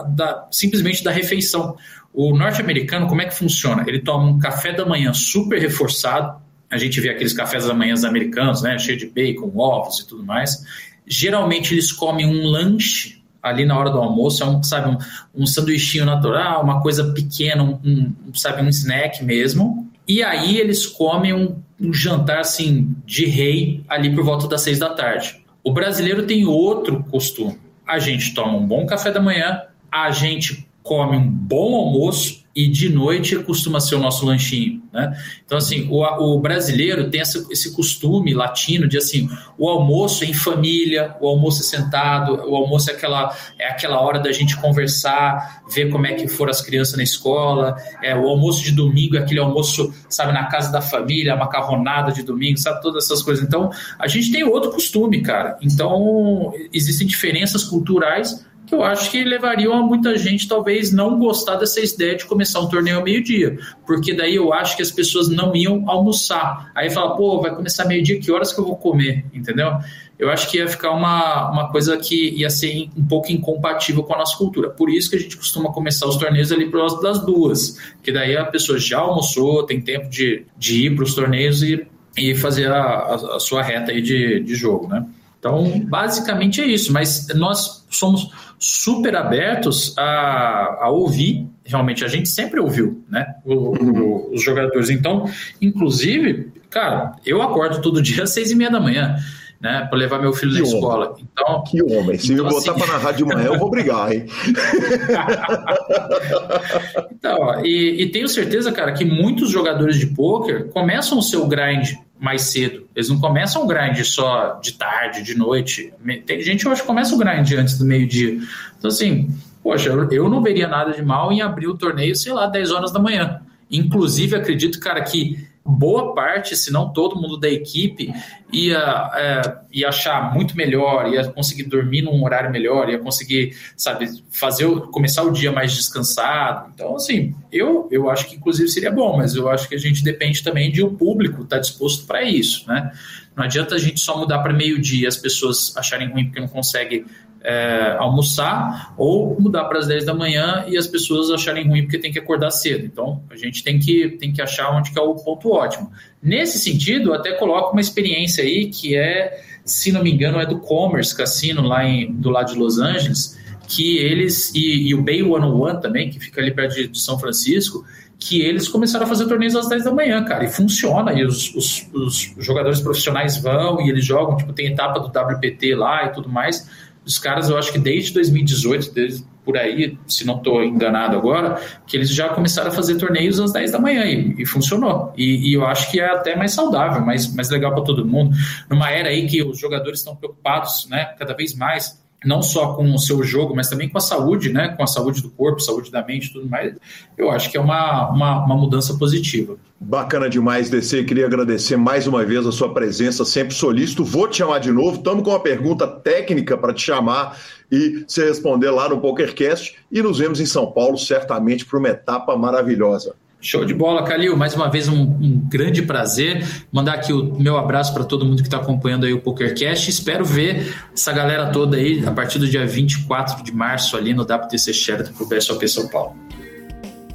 da, 0.10 0.48
simplesmente 0.52 1.04
da 1.04 1.12
refeição. 1.12 1.76
O 2.14 2.36
norte-americano, 2.36 3.08
como 3.08 3.22
é 3.22 3.26
que 3.26 3.36
funciona? 3.36 3.84
Ele 3.86 4.00
toma 4.00 4.26
um 4.26 4.40
café 4.40 4.72
da 4.72 4.86
manhã 4.86 5.14
super 5.14 5.60
reforçado. 5.60 6.42
A 6.72 6.78
gente 6.78 7.02
vê 7.02 7.10
aqueles 7.10 7.34
cafés 7.34 7.66
da 7.66 7.74
manhã 7.74 7.94
americanos, 8.06 8.62
né, 8.62 8.78
cheio 8.80 8.98
de 8.98 9.08
bacon, 9.08 9.52
ovos 9.58 10.00
e 10.00 10.08
tudo 10.08 10.24
mais. 10.24 10.64
Geralmente 11.08 11.74
eles 11.74 11.92
comem 11.92 12.26
um 12.26 12.46
lanche 12.46 13.22
ali 13.42 13.64
na 13.64 13.78
hora 13.78 13.92
do 13.92 14.00
almoço, 14.00 14.42
é 14.42 14.46
um, 14.46 14.64
sabe, 14.64 14.90
um, 14.90 14.98
um 15.44 15.46
sanduichinho 15.46 16.06
natural, 16.06 16.64
uma 16.64 16.82
coisa 16.82 17.14
pequena, 17.14 17.64
um, 17.64 17.80
um, 17.86 18.34
sabe, 18.34 18.62
um 18.64 18.70
snack 18.70 19.24
mesmo. 19.24 19.88
E 20.08 20.24
aí 20.24 20.58
eles 20.58 20.86
comem 20.86 21.34
um, 21.34 21.56
um 21.80 21.94
jantar 21.94 22.40
assim 22.40 22.96
de 23.06 23.26
rei 23.26 23.84
ali 23.88 24.14
por 24.14 24.24
volta 24.24 24.48
das 24.48 24.62
seis 24.62 24.80
da 24.80 24.90
tarde. 24.90 25.44
O 25.64 25.72
brasileiro 25.72 26.26
tem 26.26 26.46
outro 26.46 27.04
costume 27.04 27.60
a 27.86 28.00
gente 28.00 28.34
toma 28.34 28.58
um 28.58 28.66
bom 28.66 28.86
café 28.86 29.12
da 29.12 29.22
manhã, 29.22 29.62
a 29.92 30.12
gente 30.12 30.68
come 30.82 31.18
um 31.18 31.30
bom 31.30 31.76
almoço 31.76 32.44
e 32.56 32.70
de 32.70 32.88
noite 32.88 33.36
costuma 33.40 33.82
ser 33.82 33.96
o 33.96 34.00
nosso 34.00 34.26
lanchinho, 34.26 34.82
né? 34.94 35.14
Então, 35.46 35.58
assim, 35.58 35.90
o, 35.92 36.02
o 36.04 36.40
brasileiro 36.40 37.10
tem 37.10 37.20
essa, 37.20 37.46
esse 37.52 37.76
costume 37.76 38.34
latino 38.34 38.88
de, 38.88 38.98
assim, 38.98 39.30
o 39.58 39.68
almoço 39.68 40.24
é 40.24 40.28
em 40.28 40.34
família, 40.34 41.14
o 41.20 41.28
almoço 41.28 41.62
é 41.62 41.66
sentado, 41.66 42.50
o 42.50 42.56
almoço 42.56 42.90
é 42.90 42.94
aquela, 42.94 43.36
é 43.60 43.68
aquela 43.68 44.00
hora 44.00 44.20
da 44.20 44.32
gente 44.32 44.56
conversar, 44.62 45.64
ver 45.70 45.90
como 45.90 46.08
é 46.08 46.14
que 46.14 46.30
foram 46.30 46.52
as 46.52 46.62
crianças 46.62 46.96
na 46.96 47.04
escola, 47.04 47.76
é, 48.02 48.16
o 48.16 48.26
almoço 48.26 48.64
de 48.64 48.72
domingo 48.72 49.18
é 49.18 49.20
aquele 49.20 49.42
almoço, 49.42 49.94
sabe, 50.08 50.32
na 50.32 50.46
casa 50.46 50.72
da 50.72 50.82
família, 50.82 51.34
a 51.34 51.38
macarronada 51.38 52.14
de 52.14 52.24
domingo, 52.24 52.58
sabe, 52.58 52.82
todas 52.82 53.04
essas 53.04 53.22
coisas. 53.22 53.44
Então, 53.46 53.70
a 54.00 54.08
gente 54.08 54.32
tem 54.32 54.46
outro 54.46 54.72
costume, 54.72 55.22
cara. 55.22 55.58
Então, 55.62 56.54
existem 56.72 57.06
diferenças 57.06 57.66
culturais 57.66 58.46
que 58.66 58.74
eu 58.74 58.84
acho 58.84 59.12
que 59.12 59.24
levariam 59.24 59.74
a 59.74 59.82
muita 59.82 60.18
gente 60.18 60.48
talvez 60.48 60.92
não 60.92 61.20
gostar 61.20 61.56
dessa 61.56 61.80
ideia 61.80 62.16
de 62.16 62.26
começar 62.26 62.60
um 62.60 62.68
torneio 62.68 62.98
ao 62.98 63.04
meio-dia, 63.04 63.58
porque 63.86 64.14
daí 64.14 64.36
eu 64.36 64.52
acho 64.52 64.76
que 64.76 64.82
as 64.82 64.92
pessoas 64.92 65.30
não 65.30 65.56
iam 65.56 65.90
almoçar. 65.90 66.72
Aí 66.74 66.90
fala, 66.90 67.16
pô, 67.16 67.42
vai 67.42 67.54
começar 67.54 67.86
meio-dia, 67.86 68.20
que 68.20 68.32
horas 68.32 68.52
que 68.52 68.60
eu 68.60 68.66
vou 68.66 68.76
comer? 68.76 69.26
Entendeu? 69.34 69.72
Eu 70.18 70.30
acho 70.30 70.50
que 70.50 70.58
ia 70.58 70.68
ficar 70.68 70.92
uma, 70.92 71.52
uma 71.52 71.72
coisa 71.72 71.98
que 71.98 72.30
ia 72.30 72.50
ser 72.50 72.90
um 72.98 73.06
pouco 73.06 73.32
incompatível 73.32 74.02
com 74.02 74.14
a 74.14 74.18
nossa 74.18 74.38
cultura. 74.38 74.70
Por 74.70 74.90
isso 74.90 75.10
que 75.10 75.18
a 75.18 75.20
gente 75.20 75.36
costuma 75.36 75.72
começar 75.72 76.08
os 76.08 76.16
torneios 76.16 76.52
ali 76.52 76.70
próximo 76.70 77.02
das 77.02 77.24
duas, 77.24 77.78
que 78.02 78.12
daí 78.12 78.36
a 78.36 78.46
pessoa 78.46 78.80
já 78.80 79.00
almoçou, 79.00 79.64
tem 79.64 79.82
tempo 79.82 80.10
de, 80.10 80.46
de 80.58 80.86
ir 80.86 80.96
para 80.96 81.04
os 81.04 81.14
torneios 81.14 81.62
e, 81.62 81.86
e 82.18 82.34
fazer 82.34 82.72
a, 82.72 82.82
a, 82.82 83.36
a 83.36 83.40
sua 83.40 83.62
reta 83.62 83.92
aí 83.92 84.02
de, 84.02 84.40
de 84.40 84.56
jogo, 84.56 84.88
né? 84.88 85.06
Então, 85.46 85.80
basicamente 85.82 86.60
é 86.60 86.66
isso, 86.66 86.92
mas 86.92 87.28
nós 87.36 87.86
somos 87.92 88.32
super 88.58 89.16
abertos 89.16 89.96
a, 89.96 90.86
a 90.86 90.90
ouvir, 90.90 91.48
realmente 91.64 92.04
a 92.04 92.08
gente 92.08 92.28
sempre 92.28 92.60
ouviu, 92.60 93.04
né, 93.08 93.36
o, 93.46 93.54
o, 93.54 94.34
os 94.34 94.44
jogadores. 94.44 94.90
Então, 94.90 95.30
inclusive, 95.62 96.52
cara, 96.68 97.12
eu 97.24 97.44
acordo 97.44 97.80
todo 97.80 98.02
dia 98.02 98.24
às 98.24 98.32
seis 98.32 98.50
e 98.50 98.56
meia 98.56 98.72
da 98.72 98.80
manhã. 98.80 99.18
Né, 99.62 99.88
para 99.90 99.98
levar 99.98 100.20
meu 100.20 100.34
filho 100.34 100.52
que 100.52 100.60
na 100.60 100.68
homem. 100.68 100.80
escola. 100.80 101.16
Então, 101.18 101.64
que 101.64 101.82
homem. 101.82 102.20
Se 102.20 102.34
então, 102.34 102.46
me 102.46 102.52
botar 102.52 102.72
assim... 102.72 102.80
para 102.80 102.94
narrar 102.94 103.14
de 103.14 103.24
manhã, 103.24 103.46
eu 103.46 103.58
vou 103.58 103.70
brigar, 103.70 104.12
hein? 104.12 104.26
então, 107.10 107.66
e, 107.66 108.04
e, 108.04 108.12
tenho 108.12 108.28
certeza, 108.28 108.70
cara, 108.74 108.92
que 108.92 109.06
muitos 109.06 109.50
jogadores 109.50 109.98
de 109.98 110.08
pôquer 110.08 110.70
começam 110.72 111.18
o 111.18 111.22
seu 111.22 111.48
grind 111.48 111.94
mais 112.20 112.44
cedo. 112.44 112.88
Eles 112.96 113.10
não 113.10 113.20
começam 113.20 113.64
o 113.64 113.68
grind 113.68 114.00
só 114.04 114.60
de 114.62 114.74
tarde, 114.74 115.24
de 115.24 115.36
noite. 115.36 115.94
Tem 116.26 116.42
gente 116.42 116.64
que 116.64 116.70
hoje 116.70 116.84
começa 116.84 117.14
o 117.14 117.18
grind 117.18 117.52
antes 117.54 117.78
do 117.78 117.86
meio-dia. 117.86 118.40
Então, 118.78 118.90
assim, 118.90 119.30
poxa, 119.62 119.90
eu 119.90 120.30
não 120.30 120.42
veria 120.42 120.68
nada 120.68 120.92
de 120.92 121.02
mal 121.02 121.32
em 121.32 121.42
abrir 121.42 121.68
o 121.68 121.78
torneio, 121.78 122.16
sei 122.16 122.34
lá, 122.34 122.48
10 122.48 122.72
horas 122.72 122.92
da 122.92 123.00
manhã. 123.00 123.42
Inclusive, 123.70 124.36
acredito, 124.36 124.80
cara, 124.80 125.02
que 125.02 125.46
boa 125.66 126.14
parte, 126.14 126.56
se 126.56 126.72
não 126.72 126.94
todo 126.94 127.20
mundo 127.20 127.38
da 127.38 127.50
equipe, 127.50 128.14
ia, 128.54 129.12
é, 129.16 129.58
ia 129.74 129.90
achar 129.90 130.32
muito 130.32 130.56
melhor, 130.56 131.12
ia 131.12 131.28
conseguir 131.28 131.64
dormir 131.64 132.04
num 132.04 132.24
horário 132.24 132.52
melhor, 132.52 132.88
ia 132.88 133.00
conseguir, 133.00 133.58
sabe, 133.76 134.08
fazer 134.30 134.70
começar 134.92 135.24
o 135.24 135.32
dia 135.32 135.52
mais 135.52 135.74
descansado. 135.74 136.72
Então, 136.74 136.96
assim, 136.96 137.34
eu, 137.52 137.88
eu 137.92 138.10
acho 138.12 138.28
que 138.28 138.36
inclusive 138.36 138.70
seria 138.70 138.92
bom, 138.92 139.18
mas 139.18 139.36
eu 139.36 139.50
acho 139.50 139.68
que 139.68 139.74
a 139.74 139.80
gente 139.80 140.04
depende 140.04 140.44
também 140.44 140.72
de 140.72 140.84
o 140.84 140.92
público 140.92 141.42
estar 141.42 141.56
tá 141.56 141.62
disposto 141.62 142.06
para 142.06 142.22
isso, 142.22 142.68
né? 142.68 142.92
Não 143.36 143.44
adianta 143.44 143.76
a 143.76 143.80
gente 143.80 144.00
só 144.00 144.18
mudar 144.18 144.40
para 144.40 144.54
meio-dia 144.54 145.08
as 145.08 145.18
pessoas 145.18 145.76
acharem 145.76 146.10
ruim 146.10 146.26
porque 146.26 146.40
não 146.40 146.48
consegue 146.48 147.06
é, 147.46 147.96
almoçar 148.00 148.94
ou 148.98 149.40
mudar 149.40 149.66
para 149.66 149.78
as 149.78 149.88
10 149.88 150.06
da 150.06 150.14
manhã 150.14 150.66
e 150.68 150.78
as 150.78 150.88
pessoas 150.88 151.30
acharem 151.30 151.68
ruim 151.68 151.84
porque 151.84 152.00
tem 152.00 152.12
que 152.12 152.18
acordar 152.18 152.50
cedo. 152.50 152.86
Então, 152.86 153.22
a 153.30 153.36
gente 153.36 153.64
tem 153.64 153.78
que, 153.78 154.10
tem 154.20 154.34
que 154.34 154.42
achar 154.42 154.76
onde 154.76 154.92
que 154.92 154.98
é 154.98 155.02
o 155.02 155.14
ponto 155.14 155.52
ótimo. 155.52 155.92
Nesse 156.22 156.58
sentido, 156.58 157.14
até 157.14 157.34
coloco 157.34 157.74
uma 157.74 157.82
experiência 157.82 158.44
aí 158.44 158.68
que 158.70 158.98
é, 158.98 159.40
se 159.64 159.92
não 159.92 160.02
me 160.02 160.12
engano, 160.12 160.40
é 160.40 160.46
do 160.46 160.60
Commerce 160.60 161.16
Cassino 161.16 161.62
lá 161.62 161.86
em, 161.86 162.12
do 162.12 162.32
lado 162.32 162.52
de 162.52 162.58
Los 162.58 162.80
Angeles, 162.80 163.38
que 163.68 163.98
eles, 163.98 164.54
e, 164.54 164.90
e 164.90 164.96
o 164.96 165.04
Bay 165.04 165.22
101 165.24 165.80
também, 165.80 166.10
que 166.10 166.20
fica 166.20 166.42
ali 166.42 166.52
perto 166.52 166.76
de, 166.76 166.88
de 166.88 167.00
São 167.00 167.20
Francisco, 167.20 167.86
que 168.18 168.42
eles 168.42 168.68
começaram 168.68 169.06
a 169.06 169.08
fazer 169.10 169.28
torneios 169.28 169.56
às 169.56 169.68
10 169.68 169.84
da 169.84 169.92
manhã, 169.92 170.24
cara, 170.24 170.46
e 170.46 170.48
funciona, 170.48 171.14
e 171.14 171.24
os, 171.24 171.54
os, 171.54 171.88
os, 171.94 172.36
jogadores 172.40 172.80
profissionais 172.80 173.38
vão 173.38 173.82
e 173.82 173.90
eles 173.90 174.06
jogam, 174.06 174.38
tipo, 174.38 174.54
tem 174.54 174.68
etapa 174.68 175.00
do 175.00 175.08
WPT 175.08 175.76
lá 175.76 176.06
e 176.06 176.10
tudo 176.10 176.30
mais, 176.30 176.68
os 177.06 177.20
caras, 177.20 177.50
eu 177.50 177.58
acho 177.58 177.72
que 177.72 177.80
desde 177.80 178.14
2018, 178.14 178.94
desde 178.94 179.26
por 179.46 179.56
aí, 179.56 179.96
se 180.08 180.26
não 180.26 180.38
estou 180.38 180.64
enganado 180.64 181.16
agora, 181.16 181.62
que 181.86 181.96
eles 181.96 182.10
já 182.10 182.30
começaram 182.30 182.70
a 182.70 182.72
fazer 182.72 182.96
torneios 182.96 183.40
às 183.40 183.54
10 183.54 183.72
da 183.72 183.80
manhã 183.80 184.04
e, 184.06 184.42
e 184.42 184.46
funcionou. 184.46 185.14
E, 185.16 185.52
e, 185.52 185.54
eu 185.54 185.64
acho 185.66 185.92
que 185.92 186.00
é 186.00 186.08
até 186.08 186.36
mais 186.36 186.52
saudável, 186.52 187.06
mais, 187.06 187.34
mais 187.34 187.52
legal 187.52 187.72
para 187.74 187.84
todo 187.84 188.04
mundo. 188.04 188.36
Numa 188.68 188.90
era 188.90 189.10
aí 189.10 189.28
que 189.28 189.44
os 189.44 189.60
jogadores 189.60 190.00
estão 190.00 190.16
preocupados, 190.16 190.88
né, 190.90 191.14
cada 191.20 191.36
vez 191.36 191.54
mais 191.54 192.04
não 192.26 192.42
só 192.42 192.74
com 192.74 192.94
o 192.94 193.00
seu 193.00 193.24
jogo, 193.24 193.56
mas 193.56 193.70
também 193.70 193.88
com 193.88 193.98
a 193.98 194.02
saúde, 194.02 194.52
né? 194.52 194.70
Com 194.70 194.84
a 194.84 194.88
saúde 194.88 195.22
do 195.22 195.30
corpo, 195.30 195.60
saúde 195.60 195.92
da 195.92 196.04
mente 196.04 196.34
tudo 196.34 196.50
mais. 196.50 196.74
Eu 197.18 197.30
acho 197.30 197.52
que 197.52 197.58
é 197.58 197.62
uma, 197.62 198.10
uma, 198.10 198.44
uma, 198.46 198.56
mudança 198.56 198.96
positiva. 198.96 199.56
Bacana 199.80 200.30
demais, 200.30 200.70
DC. 200.70 201.04
Queria 201.04 201.26
agradecer 201.26 201.78
mais 201.78 202.08
uma 202.08 202.26
vez 202.26 202.46
a 202.46 202.52
sua 202.52 202.74
presença, 202.74 203.24
sempre 203.24 203.54
solícito. 203.54 204.04
Vou 204.04 204.28
te 204.28 204.38
chamar 204.38 204.60
de 204.60 204.72
novo. 204.72 204.98
Estamos 204.98 205.24
com 205.24 205.30
uma 205.30 205.40
pergunta 205.40 205.88
técnica 205.88 206.58
para 206.58 206.74
te 206.74 206.82
chamar 206.82 207.38
e 207.72 208.04
você 208.08 208.26
responder 208.26 208.72
lá 208.72 208.90
no 208.90 209.00
PokerCast. 209.00 209.76
E 209.92 210.02
nos 210.02 210.18
vemos 210.18 210.40
em 210.40 210.46
São 210.46 210.72
Paulo, 210.72 210.98
certamente, 210.98 211.66
para 211.66 211.78
uma 211.78 211.90
etapa 211.90 212.36
maravilhosa. 212.36 213.16
Show 213.46 213.64
de 213.64 213.76
bola, 213.76 214.02
Calil. 214.02 214.36
Mais 214.36 214.56
uma 214.56 214.68
vez, 214.72 214.88
um, 214.88 215.04
um 215.04 215.40
grande 215.48 215.84
prazer. 215.84 216.44
Mandar 216.72 216.96
aqui 216.96 217.14
o 217.14 217.40
meu 217.40 217.58
abraço 217.58 217.94
para 217.94 218.04
todo 218.04 218.26
mundo 218.26 218.42
que 218.42 218.48
está 218.48 218.58
acompanhando 218.58 219.06
aí 219.06 219.14
o 219.14 219.22
PokerCast. 219.22 219.88
Espero 219.88 220.26
ver 220.26 220.76
essa 220.92 221.14
galera 221.14 221.52
toda 221.52 221.78
aí 221.78 222.04
a 222.04 222.10
partir 222.10 222.40
do 222.40 222.48
dia 222.48 222.66
24 222.66 223.44
de 223.44 223.54
março 223.54 223.96
ali 223.96 224.16
no 224.16 224.24
WTC 224.24 224.74
Sheraton 224.74 225.14
para 225.14 225.24
o 225.24 225.30
PSOP 225.30 225.68
São 225.68 225.88
Paulo. 225.88 226.16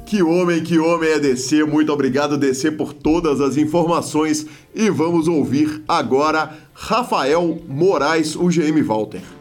Que 0.05 0.23
homem, 0.23 0.63
que 0.63 0.79
homem 0.79 1.09
é 1.09 1.19
DC. 1.19 1.65
Muito 1.65 1.91
obrigado, 1.91 2.37
DC, 2.37 2.71
por 2.71 2.93
todas 2.93 3.41
as 3.41 3.57
informações. 3.57 4.45
E 4.73 4.89
vamos 4.89 5.27
ouvir 5.27 5.83
agora 5.85 6.49
Rafael 6.73 7.59
Moraes, 7.67 8.37
o 8.37 8.47
GM 8.47 8.81
Walter. 8.81 9.40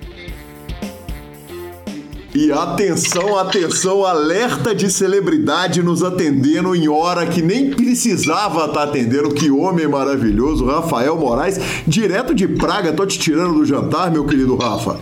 E 2.33 2.53
atenção, 2.53 3.37
atenção, 3.37 4.05
alerta 4.05 4.73
de 4.73 4.89
celebridade 4.89 5.83
nos 5.83 6.05
atendendo 6.05 6.77
em 6.77 6.89
hora 6.89 7.27
que 7.27 7.43
nem 7.43 7.71
precisava 7.71 8.67
estar 8.67 8.73
tá 8.73 8.83
atendendo. 8.85 9.35
Que 9.35 9.51
homem 9.51 9.89
maravilhoso, 9.89 10.65
Rafael 10.65 11.17
Moraes, 11.17 11.59
direto 11.89 12.33
de 12.33 12.47
Praga. 12.47 12.93
Tô 12.93 13.05
te 13.05 13.19
tirando 13.19 13.55
do 13.55 13.65
jantar, 13.65 14.13
meu 14.13 14.25
querido 14.25 14.55
Rafa. 14.55 15.01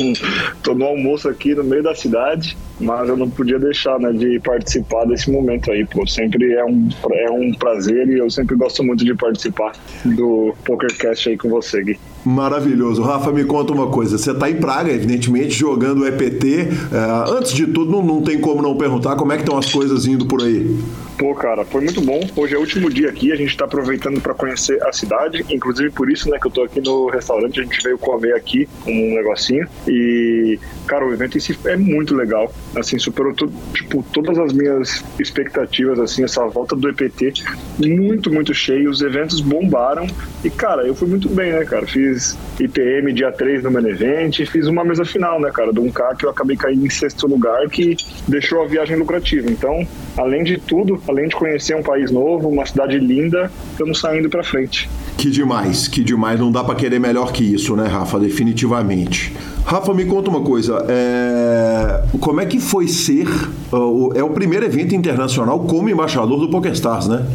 Tô 0.62 0.74
no 0.74 0.84
almoço 0.84 1.26
aqui 1.26 1.54
no 1.54 1.64
meio 1.64 1.82
da 1.82 1.94
cidade, 1.94 2.54
mas 2.78 3.08
eu 3.08 3.16
não 3.16 3.30
podia 3.30 3.58
deixar 3.58 3.98
né, 3.98 4.12
de 4.12 4.38
participar 4.40 5.06
desse 5.06 5.30
momento 5.30 5.70
aí, 5.70 5.86
pô. 5.86 6.06
Sempre 6.06 6.52
é 6.52 6.64
um, 6.66 6.86
é 7.12 7.30
um 7.30 7.50
prazer 7.54 8.08
e 8.08 8.18
eu 8.18 8.28
sempre 8.28 8.54
gosto 8.56 8.84
muito 8.84 9.06
de 9.06 9.14
participar 9.14 9.72
do 10.04 10.54
PokerCast 10.66 11.30
aí 11.30 11.38
com 11.38 11.48
você, 11.48 11.82
Gui. 11.82 11.98
Maravilhoso. 12.28 13.00
Rafa, 13.00 13.32
me 13.32 13.42
conta 13.44 13.72
uma 13.72 13.86
coisa. 13.86 14.18
Você 14.18 14.32
está 14.32 14.50
em 14.50 14.56
Praga, 14.56 14.92
evidentemente, 14.92 15.54
jogando 15.54 16.02
o 16.02 16.06
EPT. 16.06 16.68
É, 16.92 17.32
antes 17.32 17.54
de 17.54 17.66
tudo, 17.66 17.90
não, 17.90 18.02
não 18.02 18.20
tem 18.20 18.38
como 18.38 18.60
não 18.60 18.76
perguntar 18.76 19.16
como 19.16 19.32
é 19.32 19.36
que 19.36 19.44
estão 19.44 19.56
as 19.56 19.72
coisas 19.72 20.04
indo 20.04 20.26
por 20.26 20.42
aí. 20.42 20.78
Pô, 21.18 21.34
cara, 21.34 21.64
foi 21.64 21.80
muito 21.80 22.00
bom. 22.00 22.20
Hoje 22.36 22.54
é 22.54 22.56
o 22.56 22.60
último 22.60 22.88
dia 22.88 23.08
aqui, 23.08 23.32
a 23.32 23.34
gente 23.34 23.50
está 23.50 23.64
aproveitando 23.64 24.20
para 24.20 24.32
conhecer 24.34 24.80
a 24.84 24.92
cidade, 24.92 25.44
inclusive 25.50 25.90
por 25.90 26.08
isso, 26.08 26.30
né, 26.30 26.38
que 26.40 26.46
eu 26.46 26.50
tô 26.50 26.62
aqui 26.62 26.80
no 26.80 27.08
restaurante, 27.08 27.58
a 27.58 27.64
gente 27.64 27.82
veio 27.82 27.98
comer 27.98 28.34
aqui 28.34 28.68
um 28.86 29.16
negocinho. 29.16 29.66
E, 29.88 30.60
cara, 30.86 31.04
o 31.04 31.12
evento 31.12 31.36
em 31.36 31.40
si 31.40 31.58
é 31.64 31.76
muito 31.76 32.14
legal, 32.14 32.54
assim, 32.76 33.00
superou 33.00 33.34
tipo, 33.74 34.04
todas 34.12 34.38
as 34.38 34.52
minhas 34.52 35.04
expectativas, 35.18 35.98
assim, 35.98 36.22
essa 36.22 36.46
volta 36.46 36.76
do 36.76 36.88
EPT, 36.88 37.32
muito, 37.80 38.32
muito 38.32 38.54
cheio, 38.54 38.88
os 38.88 39.02
eventos 39.02 39.40
bombaram. 39.40 40.06
E, 40.44 40.50
cara, 40.50 40.86
eu 40.86 40.94
fui 40.94 41.08
muito 41.08 41.28
bem, 41.28 41.50
né, 41.50 41.64
cara, 41.64 41.84
fiz 41.84 42.38
IPM 42.60 43.12
dia 43.12 43.32
3 43.32 43.64
no 43.64 43.70
Menevent 43.72 44.38
fiz 44.46 44.66
uma 44.66 44.84
mesa 44.84 45.04
final, 45.04 45.40
né, 45.40 45.50
cara, 45.50 45.72
do 45.72 45.82
1K 45.82 46.16
que 46.16 46.26
eu 46.26 46.30
acabei 46.30 46.56
caindo 46.56 46.86
em 46.86 46.90
sexto 46.90 47.26
lugar, 47.26 47.68
que 47.68 47.96
deixou 48.28 48.62
a 48.62 48.66
viagem 48.66 48.96
lucrativa, 48.96 49.50
então, 49.50 49.86
além 50.16 50.44
de 50.44 50.58
tudo, 50.58 50.96
além 51.10 51.28
de 51.28 51.36
conhecer 51.36 51.74
um 51.74 51.82
país 51.82 52.10
novo, 52.10 52.48
uma 52.48 52.64
cidade 52.66 52.98
linda, 52.98 53.50
estamos 53.72 53.98
saindo 54.00 54.28
para 54.28 54.42
frente. 54.42 54.88
Que 55.16 55.30
demais, 55.30 55.88
que 55.88 56.02
demais. 56.02 56.38
Não 56.38 56.52
dá 56.52 56.62
para 56.62 56.74
querer 56.74 56.98
melhor 56.98 57.32
que 57.32 57.42
isso, 57.42 57.74
né, 57.74 57.86
Rafa? 57.86 58.18
Definitivamente. 58.18 59.34
Rafa, 59.64 59.92
me 59.92 60.04
conta 60.04 60.30
uma 60.30 60.40
coisa. 60.40 60.84
É... 60.88 62.02
Como 62.20 62.40
é 62.40 62.46
que 62.46 62.60
foi 62.60 62.88
ser. 62.88 63.26
Uh, 63.72 64.12
é 64.14 64.22
o 64.22 64.30
primeiro 64.30 64.64
evento 64.64 64.94
internacional 64.94 65.60
como 65.60 65.88
embaixador 65.88 66.38
do 66.38 66.48
PokerStars, 66.48 67.08
né? 67.08 67.26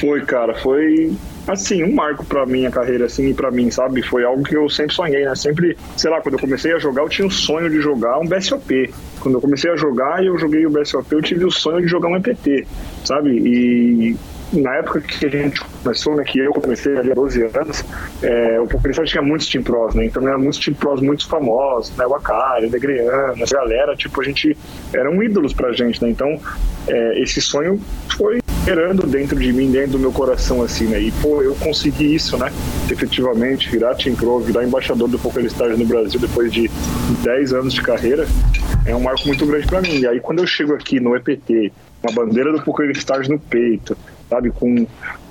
Foi, 0.00 0.22
cara. 0.22 0.54
Foi 0.54 1.12
assim, 1.46 1.82
um 1.84 1.94
marco 1.94 2.24
pra 2.24 2.44
minha 2.46 2.70
carreira, 2.70 3.06
assim, 3.06 3.28
e 3.28 3.34
pra 3.34 3.50
mim, 3.50 3.70
sabe? 3.70 4.02
Foi 4.02 4.24
algo 4.24 4.42
que 4.42 4.56
eu 4.56 4.68
sempre 4.68 4.94
sonhei, 4.94 5.24
né? 5.24 5.34
Sempre, 5.34 5.76
sei 5.96 6.10
lá, 6.10 6.20
quando 6.20 6.34
eu 6.34 6.40
comecei 6.40 6.72
a 6.72 6.78
jogar, 6.78 7.02
eu 7.02 7.08
tinha 7.08 7.26
o 7.26 7.30
sonho 7.30 7.70
de 7.70 7.80
jogar 7.80 8.18
um 8.18 8.26
BSOP. 8.26 8.92
Quando 9.20 9.36
eu 9.36 9.40
comecei 9.40 9.70
a 9.70 9.76
jogar 9.76 10.22
e 10.22 10.26
eu 10.26 10.38
joguei 10.38 10.66
o 10.66 10.70
BSOP, 10.70 11.12
eu 11.12 11.22
tive 11.22 11.44
o 11.44 11.50
sonho 11.50 11.80
de 11.82 11.88
jogar 11.88 12.08
um 12.08 12.16
EPT, 12.16 12.66
sabe? 13.04 13.30
E 13.30 14.16
na 14.52 14.76
época 14.76 15.00
que 15.00 15.26
a 15.26 15.28
gente 15.28 15.60
começou, 15.82 16.14
né, 16.16 16.24
que 16.24 16.38
eu 16.38 16.52
comecei 16.52 16.96
ali 16.96 17.10
há 17.10 17.14
12 17.14 17.42
anos, 17.42 17.84
é, 18.22 18.60
o 18.60 18.66
Pokémon 18.66 19.04
tinha 19.04 19.22
muitos 19.22 19.48
Team 19.48 19.64
Pros, 19.64 19.94
né? 19.94 20.04
Então 20.04 20.26
eram 20.26 20.38
muitos 20.38 20.58
Team 20.58 20.74
Pros 20.74 21.00
muito 21.00 21.28
famosos, 21.28 21.96
né? 21.96 22.06
O 22.06 22.14
Akari, 22.14 22.66
o 22.66 22.70
Negreano, 22.70 23.42
a 23.42 23.52
galera, 23.52 23.96
tipo, 23.96 24.20
a 24.20 24.24
gente 24.24 24.56
eram 24.92 25.20
ídolos 25.22 25.52
pra 25.52 25.72
gente, 25.72 26.02
né? 26.02 26.10
Então, 26.10 26.38
é, 26.86 27.20
esse 27.20 27.40
sonho 27.40 27.80
foi 28.16 28.40
gerando 28.66 29.06
dentro 29.06 29.38
de 29.38 29.52
mim, 29.52 29.70
dentro 29.70 29.92
do 29.92 29.98
meu 30.00 30.10
coração, 30.10 30.60
assim, 30.60 30.86
né? 30.86 31.00
E, 31.00 31.12
pô, 31.12 31.40
eu 31.40 31.54
consegui 31.54 32.16
isso, 32.16 32.36
né? 32.36 32.52
Efetivamente, 32.90 33.70
virar 33.70 33.94
Team 33.94 34.16
Pro, 34.16 34.40
virar 34.40 34.64
embaixador 34.64 35.06
do 35.06 35.16
Poker 35.20 35.44
Stars 35.44 35.78
no 35.78 35.86
Brasil 35.86 36.18
depois 36.18 36.52
de 36.52 36.68
10 37.22 37.52
anos 37.52 37.74
de 37.74 37.80
carreira, 37.80 38.26
é 38.84 38.92
um 38.92 39.00
marco 39.00 39.24
muito 39.24 39.46
grande 39.46 39.68
para 39.68 39.80
mim. 39.80 40.00
E 40.00 40.06
aí, 40.08 40.18
quando 40.18 40.40
eu 40.40 40.48
chego 40.48 40.74
aqui 40.74 40.98
no 40.98 41.14
EPT, 41.14 41.72
uma 42.02 42.12
bandeira 42.12 42.52
do 42.52 42.60
Poker 42.60 42.90
Stars 42.90 43.28
no 43.28 43.38
peito, 43.38 43.96
sabe, 44.28 44.50
com 44.50 44.84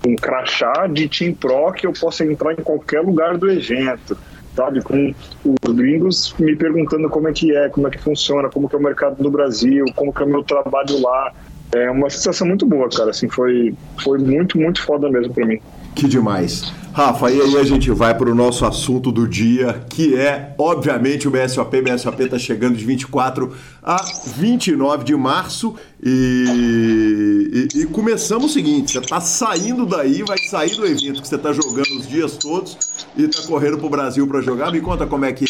um 0.08 0.16
crachá 0.16 0.88
de 0.88 1.10
Team 1.10 1.34
Pro 1.34 1.74
que 1.74 1.86
eu 1.86 1.92
possa 1.92 2.24
entrar 2.24 2.54
em 2.54 2.64
qualquer 2.64 3.02
lugar 3.02 3.38
do 3.38 3.52
evento, 3.52 4.18
sabe, 4.56 4.82
com 4.82 5.14
os 5.44 5.76
gringos 5.76 6.34
me 6.40 6.56
perguntando 6.56 7.10
como 7.10 7.28
é 7.28 7.34
que 7.34 7.54
é, 7.54 7.68
como 7.68 7.86
é 7.90 7.92
que 7.92 8.00
funciona, 8.00 8.50
como 8.50 8.70
que 8.70 8.76
é 8.78 8.80
o 8.80 8.82
mercado 8.82 9.22
no 9.22 9.30
Brasil, 9.30 9.84
como 9.94 10.14
que 10.14 10.24
é 10.24 10.26
o 10.26 10.30
meu 10.30 10.42
trabalho 10.42 11.02
lá, 11.02 11.34
é 11.76 11.92
uma 11.92 12.10
sensação 12.10 12.48
muito 12.48 12.66
boa, 12.66 12.90
cara. 12.90 13.12
Assim, 13.12 13.28
foi, 13.28 13.74
foi 14.04 14.18
muito, 14.18 14.58
muito 14.58 14.82
foda 14.82 15.10
mesmo 15.10 15.34
para 15.34 15.46
mim. 15.46 15.60
Que 15.94 16.08
demais. 16.08 16.74
Rafa, 16.96 17.30
e 17.30 17.42
aí 17.42 17.58
a 17.58 17.64
gente 17.66 17.92
vai 17.92 18.18
para 18.18 18.30
o 18.30 18.36
nosso 18.36 18.66
assunto 18.66 19.12
do 19.12 19.28
dia, 19.28 19.82
que 19.90 20.16
é, 20.16 20.54
obviamente, 20.58 21.28
o 21.28 21.32
BSOP. 21.32 21.78
O 21.78 21.84
BSOP 21.84 22.24
está 22.24 22.40
chegando 22.40 22.78
de 22.78 22.86
24 22.86 23.54
a 23.84 23.98
29 24.38 25.04
de 25.04 25.14
março 25.14 25.76
e, 26.02 27.68
e, 27.74 27.82
e 27.82 27.86
começamos 27.88 28.52
o 28.52 28.54
seguinte: 28.54 28.94
você 28.94 29.00
está 29.00 29.20
saindo 29.20 29.86
daí, 29.86 30.24
vai 30.24 30.38
sair 30.38 30.76
do 30.78 30.86
evento 30.86 31.22
que 31.22 31.28
você 31.28 31.36
está 31.36 31.52
jogando 31.52 31.98
os 31.98 32.08
dias 32.08 32.38
todos 32.38 32.78
e 33.18 33.24
está 33.24 33.46
correndo 33.46 33.78
para 33.78 33.88
o 33.88 33.90
Brasil 33.90 34.26
para 34.26 34.40
jogar. 34.40 34.72
Me 34.72 34.80
conta 34.80 35.06
como 35.06 35.26
é 35.26 35.34
que 35.34 35.46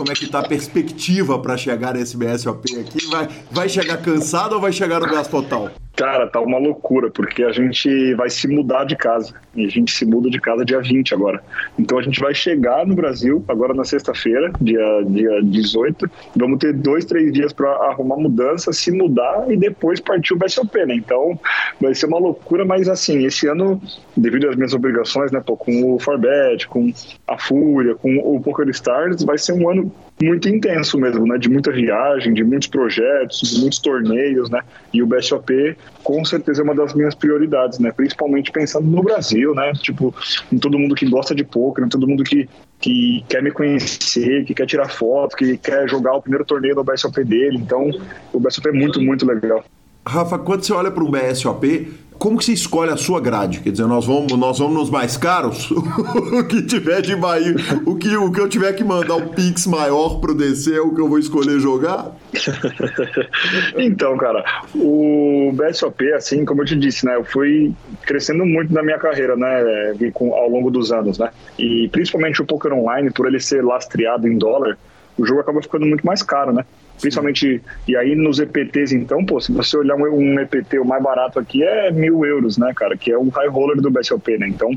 como 0.00 0.12
é 0.12 0.14
que 0.14 0.26
tá 0.28 0.38
a 0.38 0.48
perspectiva 0.48 1.38
para 1.38 1.58
chegar 1.58 1.92
nesse 1.92 2.16
BSOP 2.16 2.74
aqui? 2.80 3.06
Vai, 3.08 3.28
vai 3.50 3.68
chegar 3.68 3.98
cansado 3.98 4.54
ou 4.54 4.60
vai 4.60 4.72
chegar 4.72 4.98
no 4.98 5.06
gás 5.06 5.28
total? 5.28 5.70
Cara, 6.00 6.26
tá 6.26 6.40
uma 6.40 6.56
loucura, 6.56 7.10
porque 7.10 7.42
a 7.42 7.52
gente 7.52 8.14
vai 8.14 8.30
se 8.30 8.48
mudar 8.48 8.84
de 8.84 8.96
casa. 8.96 9.34
E 9.54 9.66
a 9.66 9.68
gente 9.68 9.92
se 9.92 10.06
muda 10.06 10.30
de 10.30 10.40
casa 10.40 10.64
dia 10.64 10.80
20 10.80 11.12
agora. 11.12 11.44
Então 11.78 11.98
a 11.98 12.02
gente 12.02 12.18
vai 12.18 12.34
chegar 12.34 12.86
no 12.86 12.94
Brasil 12.94 13.44
agora 13.46 13.74
na 13.74 13.84
sexta-feira, 13.84 14.50
dia, 14.62 15.02
dia 15.06 15.42
18. 15.42 16.10
Vamos 16.34 16.58
ter 16.58 16.72
dois, 16.72 17.04
três 17.04 17.30
dias 17.34 17.52
para 17.52 17.68
arrumar 17.88 18.16
mudança, 18.16 18.72
se 18.72 18.90
mudar 18.90 19.44
e 19.52 19.58
depois 19.58 20.00
partir 20.00 20.32
o 20.32 20.38
BSOP, 20.38 20.74
né? 20.86 20.94
Então 20.94 21.38
vai 21.78 21.94
ser 21.94 22.06
uma 22.06 22.18
loucura, 22.18 22.64
mas 22.64 22.88
assim, 22.88 23.26
esse 23.26 23.46
ano, 23.46 23.78
devido 24.16 24.48
às 24.48 24.56
minhas 24.56 24.72
obrigações, 24.72 25.30
né, 25.30 25.42
pô, 25.44 25.54
com 25.54 25.96
o 25.96 25.98
Forbet, 25.98 26.66
com 26.66 26.90
a 27.28 27.36
Fúria, 27.36 27.94
com 27.94 28.16
o 28.16 28.40
Poker 28.40 28.66
Stars, 28.70 29.22
vai 29.22 29.36
ser 29.36 29.52
um 29.52 29.68
ano 29.68 29.92
muito 30.22 30.48
intenso 30.48 30.98
mesmo, 30.98 31.26
né? 31.26 31.38
De 31.38 31.48
muita 31.48 31.72
viagem, 31.72 32.34
de 32.34 32.44
muitos 32.44 32.68
projetos, 32.68 33.40
de 33.40 33.60
muitos 33.60 33.78
torneios, 33.78 34.50
né? 34.50 34.60
E 34.92 35.02
o 35.02 35.06
BSOP 35.06 35.76
com 36.02 36.24
certeza 36.24 36.62
é 36.62 36.64
uma 36.64 36.74
das 36.74 36.94
minhas 36.94 37.14
prioridades, 37.14 37.78
né? 37.78 37.92
Principalmente 37.92 38.50
pensando 38.50 38.86
no 38.86 39.02
Brasil, 39.02 39.54
né? 39.54 39.72
Tipo, 39.74 40.14
em 40.52 40.58
todo 40.58 40.78
mundo 40.78 40.94
que 40.94 41.08
gosta 41.08 41.34
de 41.34 41.44
poker, 41.44 41.84
em 41.84 41.88
todo 41.88 42.06
mundo 42.06 42.22
que, 42.24 42.48
que 42.78 43.24
quer 43.28 43.42
me 43.42 43.50
conhecer, 43.50 44.44
que 44.44 44.54
quer 44.54 44.66
tirar 44.66 44.88
foto, 44.88 45.36
que 45.36 45.56
quer 45.56 45.88
jogar 45.88 46.14
o 46.14 46.22
primeiro 46.22 46.44
torneio 46.44 46.74
no 46.74 46.84
BSOP 46.84 47.24
dele. 47.24 47.56
Então, 47.56 47.90
o 48.32 48.40
BSOP 48.40 48.68
é 48.68 48.72
muito, 48.72 49.00
muito 49.00 49.26
legal. 49.26 49.64
Rafa, 50.06 50.38
quando 50.38 50.64
você 50.64 50.72
olha 50.72 50.90
para 50.90 51.04
o 51.04 51.10
BSOP, 51.10 51.92
como 52.20 52.36
que 52.36 52.44
você 52.44 52.52
escolhe 52.52 52.90
a 52.90 52.98
sua 52.98 53.18
grade? 53.18 53.60
Quer 53.60 53.70
dizer, 53.70 53.86
nós 53.86 54.06
vamos, 54.06 54.30
nós 54.36 54.58
vamos 54.58 54.74
nos 54.74 54.90
mais 54.90 55.16
caros? 55.16 55.70
o 55.72 56.44
que 56.46 56.60
tiver 56.60 57.00
de 57.00 57.16
Bahia, 57.16 57.54
o 57.86 57.96
que, 57.96 58.14
o 58.14 58.30
que 58.30 58.38
eu 58.38 58.46
tiver 58.46 58.74
que 58.74 58.84
mandar 58.84 59.16
um 59.16 59.28
Pix 59.28 59.66
maior 59.66 60.20
pro 60.20 60.34
DC 60.34 60.74
é 60.74 60.80
o 60.82 60.94
que 60.94 61.00
eu 61.00 61.08
vou 61.08 61.18
escolher 61.18 61.58
jogar? 61.58 62.14
então, 63.78 64.18
cara, 64.18 64.44
o 64.74 65.50
BSOP, 65.54 66.12
assim, 66.12 66.44
como 66.44 66.60
eu 66.60 66.66
te 66.66 66.76
disse, 66.76 67.06
né, 67.06 67.16
eu 67.16 67.24
fui 67.24 67.72
crescendo 68.02 68.44
muito 68.44 68.70
na 68.70 68.82
minha 68.82 68.98
carreira, 68.98 69.34
né, 69.34 69.94
ao 70.20 70.48
longo 70.50 70.70
dos 70.70 70.92
anos, 70.92 71.18
né, 71.18 71.30
e 71.58 71.88
principalmente 71.90 72.42
o 72.42 72.44
poker 72.44 72.74
online, 72.74 73.10
por 73.10 73.26
ele 73.28 73.40
ser 73.40 73.64
lastreado 73.64 74.28
em 74.28 74.36
dólar, 74.36 74.76
o 75.16 75.24
jogo 75.24 75.40
acaba 75.40 75.62
ficando 75.62 75.86
muito 75.86 76.04
mais 76.04 76.22
caro, 76.22 76.52
né? 76.52 76.66
Principalmente, 77.00 77.62
e 77.88 77.96
aí 77.96 78.14
nos 78.14 78.38
EPTs, 78.38 78.92
então, 78.92 79.24
pô, 79.24 79.40
se 79.40 79.52
você 79.52 79.76
olhar 79.76 79.96
um, 79.96 80.04
um 80.04 80.40
EPT, 80.40 80.78
o 80.78 80.84
mais 80.84 81.02
barato 81.02 81.38
aqui 81.38 81.62
é 81.62 81.90
mil 81.90 82.24
euros, 82.24 82.58
né, 82.58 82.72
cara, 82.74 82.96
que 82.96 83.10
é 83.10 83.18
o 83.18 83.28
high 83.28 83.48
roller 83.48 83.80
do 83.80 83.90
BSOP, 83.90 84.38
né? 84.38 84.48
Então, 84.48 84.70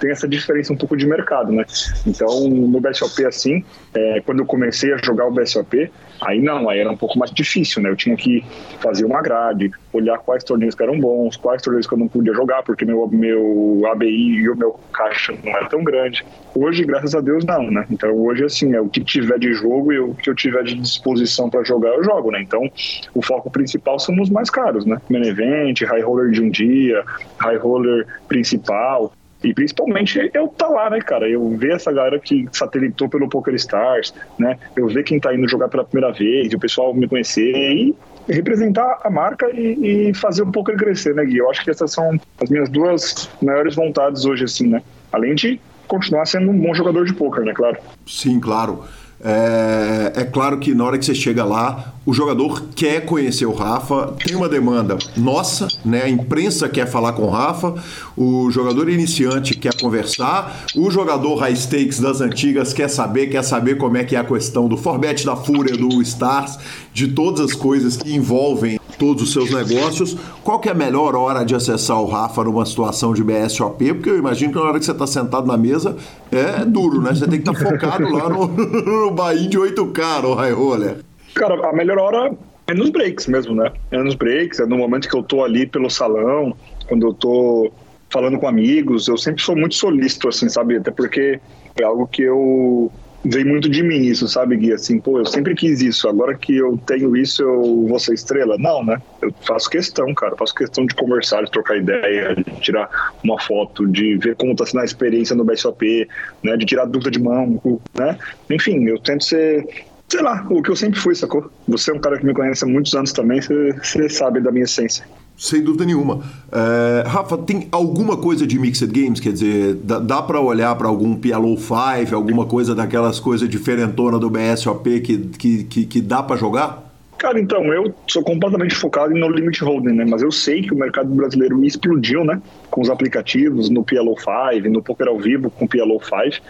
tem 0.00 0.10
essa 0.10 0.26
diferença 0.26 0.72
um 0.72 0.76
pouco 0.76 0.96
de 0.96 1.06
mercado, 1.06 1.52
né? 1.52 1.64
Então, 2.06 2.48
no 2.48 2.80
BSOP, 2.80 3.24
assim, 3.24 3.64
é, 3.94 4.20
quando 4.20 4.40
eu 4.40 4.46
comecei 4.46 4.92
a 4.92 4.96
jogar 4.96 5.26
o 5.26 5.30
BSOP, 5.30 5.90
Aí 6.20 6.40
não, 6.40 6.68
aí 6.68 6.80
era 6.80 6.90
um 6.90 6.96
pouco 6.96 7.18
mais 7.18 7.30
difícil, 7.30 7.82
né? 7.82 7.90
Eu 7.90 7.96
tinha 7.96 8.16
que 8.16 8.44
fazer 8.80 9.04
uma 9.04 9.22
grade, 9.22 9.70
olhar 9.92 10.18
quais 10.18 10.42
torneios 10.42 10.74
que 10.74 10.82
eram 10.82 10.98
bons, 10.98 11.36
quais 11.36 11.62
torneios 11.62 11.86
que 11.86 11.94
eu 11.94 11.98
não 11.98 12.08
podia 12.08 12.32
jogar, 12.32 12.62
porque 12.62 12.84
meu, 12.84 13.08
meu 13.08 13.82
ABI 13.92 14.08
e 14.08 14.50
o 14.50 14.56
meu 14.56 14.78
caixa 14.92 15.34
não 15.44 15.56
era 15.56 15.68
tão 15.68 15.84
grande. 15.84 16.24
Hoje, 16.54 16.84
graças 16.84 17.14
a 17.14 17.20
Deus, 17.20 17.44
não, 17.44 17.70
né? 17.70 17.86
Então 17.90 18.10
hoje, 18.16 18.44
assim, 18.44 18.74
é 18.74 18.80
o 18.80 18.88
que 18.88 19.02
tiver 19.02 19.38
de 19.38 19.52
jogo 19.52 19.92
e 19.92 19.98
o 20.00 20.14
que 20.14 20.28
eu 20.28 20.34
tiver 20.34 20.64
de 20.64 20.74
disposição 20.74 21.48
para 21.48 21.62
jogar, 21.68 21.90
eu 21.90 22.02
jogo, 22.02 22.30
né? 22.30 22.40
Então 22.42 22.68
o 23.14 23.22
foco 23.22 23.50
principal 23.50 23.98
são 23.98 24.20
os 24.20 24.30
mais 24.30 24.50
caros, 24.50 24.84
né? 24.84 25.00
Main 25.08 25.26
Event, 25.26 25.82
High 25.82 26.02
Roller 26.02 26.30
de 26.30 26.42
um 26.42 26.50
dia, 26.50 27.04
High 27.38 27.58
Roller 27.58 28.06
principal, 28.26 29.12
e 29.42 29.54
principalmente 29.54 30.30
eu 30.34 30.48
tá 30.48 30.66
lá, 30.66 30.90
né, 30.90 31.00
cara? 31.00 31.28
Eu 31.28 31.48
ver 31.56 31.72
essa 31.72 31.92
galera 31.92 32.18
que 32.18 32.48
satelitou 32.52 33.08
pelo 33.08 33.28
Poker 33.28 33.54
Stars, 33.54 34.12
né? 34.38 34.58
Eu 34.76 34.88
ver 34.88 35.04
quem 35.04 35.20
tá 35.20 35.32
indo 35.34 35.48
jogar 35.48 35.68
pela 35.68 35.84
primeira 35.84 36.12
vez, 36.12 36.52
o 36.52 36.58
pessoal 36.58 36.92
me 36.92 37.06
conhecer 37.06 37.52
e 37.54 37.94
representar 38.28 39.00
a 39.02 39.10
marca 39.10 39.48
e, 39.50 40.08
e 40.10 40.14
fazer 40.14 40.42
o 40.42 40.52
poker 40.52 40.76
crescer, 40.76 41.14
né, 41.14 41.24
Gui? 41.24 41.38
Eu 41.38 41.50
acho 41.50 41.64
que 41.64 41.70
essas 41.70 41.92
são 41.92 42.20
as 42.40 42.50
minhas 42.50 42.68
duas 42.68 43.30
maiores 43.40 43.74
vontades 43.74 44.24
hoje, 44.24 44.44
assim, 44.44 44.66
né? 44.66 44.82
Além 45.12 45.34
de 45.34 45.60
continuar 45.86 46.26
sendo 46.26 46.50
um 46.50 46.58
bom 46.58 46.74
jogador 46.74 47.06
de 47.06 47.14
poker, 47.14 47.44
né, 47.44 47.54
claro. 47.54 47.78
Sim, 48.06 48.38
claro. 48.38 48.84
É, 49.20 50.12
é, 50.14 50.24
claro 50.24 50.58
que 50.58 50.72
na 50.72 50.84
hora 50.84 50.96
que 50.96 51.04
você 51.04 51.14
chega 51.14 51.44
lá, 51.44 51.94
o 52.06 52.12
jogador 52.12 52.62
quer 52.74 53.04
conhecer 53.04 53.46
o 53.46 53.52
Rafa, 53.52 54.14
tem 54.24 54.36
uma 54.36 54.48
demanda 54.48 54.96
nossa, 55.16 55.66
né? 55.84 56.02
A 56.04 56.08
imprensa 56.08 56.68
quer 56.68 56.86
falar 56.86 57.12
com 57.14 57.22
o 57.22 57.30
Rafa, 57.30 57.74
o 58.16 58.48
jogador 58.50 58.88
iniciante 58.88 59.54
quer 59.54 59.74
conversar, 59.74 60.66
o 60.76 60.88
jogador 60.88 61.34
high 61.36 61.56
stakes 61.56 61.98
das 61.98 62.20
antigas 62.20 62.72
quer 62.72 62.88
saber, 62.88 63.26
quer 63.26 63.42
saber 63.42 63.76
como 63.76 63.96
é 63.96 64.04
que 64.04 64.14
é 64.14 64.20
a 64.20 64.24
questão 64.24 64.68
do 64.68 64.76
Forbet, 64.76 65.26
da 65.26 65.34
Fúria, 65.34 65.76
do 65.76 66.00
Stars, 66.02 66.56
de 66.94 67.08
todas 67.08 67.40
as 67.40 67.52
coisas 67.52 67.96
que 67.96 68.14
envolvem 68.14 68.77
todos 68.98 69.22
os 69.22 69.32
seus 69.32 69.50
negócios. 69.52 70.16
Qual 70.42 70.58
que 70.58 70.68
é 70.68 70.72
a 70.72 70.74
melhor 70.74 71.14
hora 71.14 71.44
de 71.44 71.54
acessar 71.54 72.00
o 72.00 72.06
Rafa 72.06 72.44
numa 72.44 72.66
situação 72.66 73.14
de 73.14 73.22
BSOP? 73.22 73.94
Porque 73.94 74.10
eu 74.10 74.18
imagino 74.18 74.52
que 74.52 74.58
na 74.58 74.64
hora 74.64 74.78
que 74.78 74.84
você 74.84 74.92
está 74.92 75.06
sentado 75.06 75.46
na 75.46 75.56
mesa 75.56 75.96
é 76.30 76.64
duro, 76.64 77.00
né? 77.00 77.14
Você 77.14 77.26
tem 77.26 77.40
que 77.40 77.48
estar 77.48 77.64
tá 77.64 77.70
focado 77.70 78.12
lá 78.12 78.28
no, 78.28 78.46
no 79.06 79.10
Bahia 79.10 79.48
de 79.48 79.58
8K, 79.58 80.22
no 80.22 80.34
High 80.34 80.52
Roller. 80.52 80.96
Cara, 81.34 81.68
a 81.68 81.72
melhor 81.72 81.98
hora 81.98 82.32
é 82.66 82.74
nos 82.74 82.90
breaks 82.90 83.26
mesmo, 83.26 83.54
né? 83.54 83.72
É 83.90 84.02
nos 84.02 84.14
breaks, 84.14 84.60
é 84.60 84.66
no 84.66 84.76
momento 84.76 85.08
que 85.08 85.16
eu 85.16 85.22
tô 85.22 85.42
ali 85.42 85.66
pelo 85.66 85.88
salão, 85.88 86.54
quando 86.86 87.06
eu 87.06 87.14
tô 87.14 87.72
falando 88.10 88.38
com 88.38 88.48
amigos, 88.48 89.08
eu 89.08 89.16
sempre 89.16 89.42
sou 89.42 89.56
muito 89.56 89.74
solícito, 89.74 90.28
assim, 90.28 90.48
sabe? 90.48 90.76
Até 90.76 90.90
porque 90.90 91.40
é 91.78 91.84
algo 91.84 92.06
que 92.06 92.22
eu 92.22 92.90
veio 93.24 93.46
muito 93.46 93.68
de 93.68 93.82
mim 93.82 94.02
isso, 94.02 94.28
sabe, 94.28 94.56
Gui? 94.56 94.72
Assim, 94.72 95.00
pô, 95.00 95.18
eu 95.18 95.26
sempre 95.26 95.54
quis 95.54 95.80
isso, 95.80 96.08
agora 96.08 96.36
que 96.36 96.56
eu 96.56 96.78
tenho 96.86 97.16
isso, 97.16 97.42
eu 97.42 97.86
vou 97.86 97.98
ser 97.98 98.14
estrela? 98.14 98.56
Não, 98.58 98.84
né? 98.84 99.00
Eu 99.20 99.32
faço 99.46 99.68
questão, 99.68 100.12
cara, 100.14 100.36
faço 100.36 100.54
questão 100.54 100.86
de 100.86 100.94
conversar, 100.94 101.44
de 101.44 101.50
trocar 101.50 101.76
ideia, 101.76 102.34
de 102.34 102.60
tirar 102.60 102.88
uma 103.22 103.40
foto, 103.40 103.86
de 103.86 104.16
ver 104.16 104.36
como 104.36 104.54
tá 104.54 104.64
sendo 104.66 104.80
a 104.80 104.84
experiência 104.84 105.34
no 105.34 105.44
BSOP, 105.44 106.08
né? 106.42 106.56
De 106.56 106.66
tirar 106.66 106.86
dúvida 106.86 107.10
de 107.10 107.20
mão, 107.20 107.60
né? 107.96 108.16
Enfim, 108.50 108.84
eu 108.86 108.98
tento 108.98 109.24
ser 109.24 109.66
sei 110.08 110.22
lá, 110.22 110.46
o 110.48 110.62
que 110.62 110.70
eu 110.70 110.76
sempre 110.76 110.98
fui, 110.98 111.14
sacou? 111.14 111.50
Você 111.66 111.90
é 111.90 111.94
um 111.94 112.00
cara 112.00 112.18
que 112.18 112.24
me 112.24 112.32
conhece 112.32 112.64
há 112.64 112.66
muitos 112.66 112.94
anos 112.94 113.12
também, 113.12 113.40
você 113.42 114.08
sabe 114.08 114.40
da 114.40 114.50
minha 114.50 114.64
essência. 114.64 115.06
Sem 115.38 115.62
dúvida 115.62 115.84
nenhuma. 115.84 116.20
É, 116.50 117.04
Rafa, 117.06 117.38
tem 117.38 117.68
alguma 117.70 118.16
coisa 118.16 118.44
de 118.44 118.58
Mixed 118.58 118.90
Games? 118.90 119.20
Quer 119.20 119.32
dizer, 119.32 119.74
dá, 119.84 120.00
dá 120.00 120.20
para 120.20 120.40
olhar 120.40 120.74
para 120.74 120.88
algum 120.88 121.14
PLO 121.14 121.56
5, 121.56 122.12
alguma 122.12 122.44
coisa 122.44 122.74
daquelas 122.74 123.20
coisas 123.20 123.48
diferentona 123.48 124.18
do 124.18 124.28
BSOP 124.28 125.00
que, 125.00 125.18
que, 125.18 125.64
que, 125.64 125.86
que 125.86 126.00
dá 126.00 126.24
para 126.24 126.36
jogar? 126.36 126.88
Cara, 127.18 127.40
então, 127.40 127.64
eu 127.72 127.94
sou 128.08 128.22
completamente 128.22 128.74
focado 128.74 129.14
no 129.14 129.28
Limit 129.28 129.62
Holding, 129.62 129.92
né? 129.92 130.04
Mas 130.08 130.22
eu 130.22 130.30
sei 130.30 130.62
que 130.62 130.72
o 130.72 130.76
mercado 130.76 131.08
brasileiro 131.08 131.64
explodiu, 131.64 132.24
né? 132.24 132.40
Com 132.70 132.80
os 132.80 132.90
aplicativos, 132.90 133.70
no 133.70 133.84
PLO 133.84 134.16
5, 134.16 134.68
no 134.68 134.82
Poker 134.82 135.06
ao 135.06 135.18
vivo 135.18 135.50
com 135.50 135.64
o 135.66 135.68
PLO 135.68 136.00
5. 136.00 136.44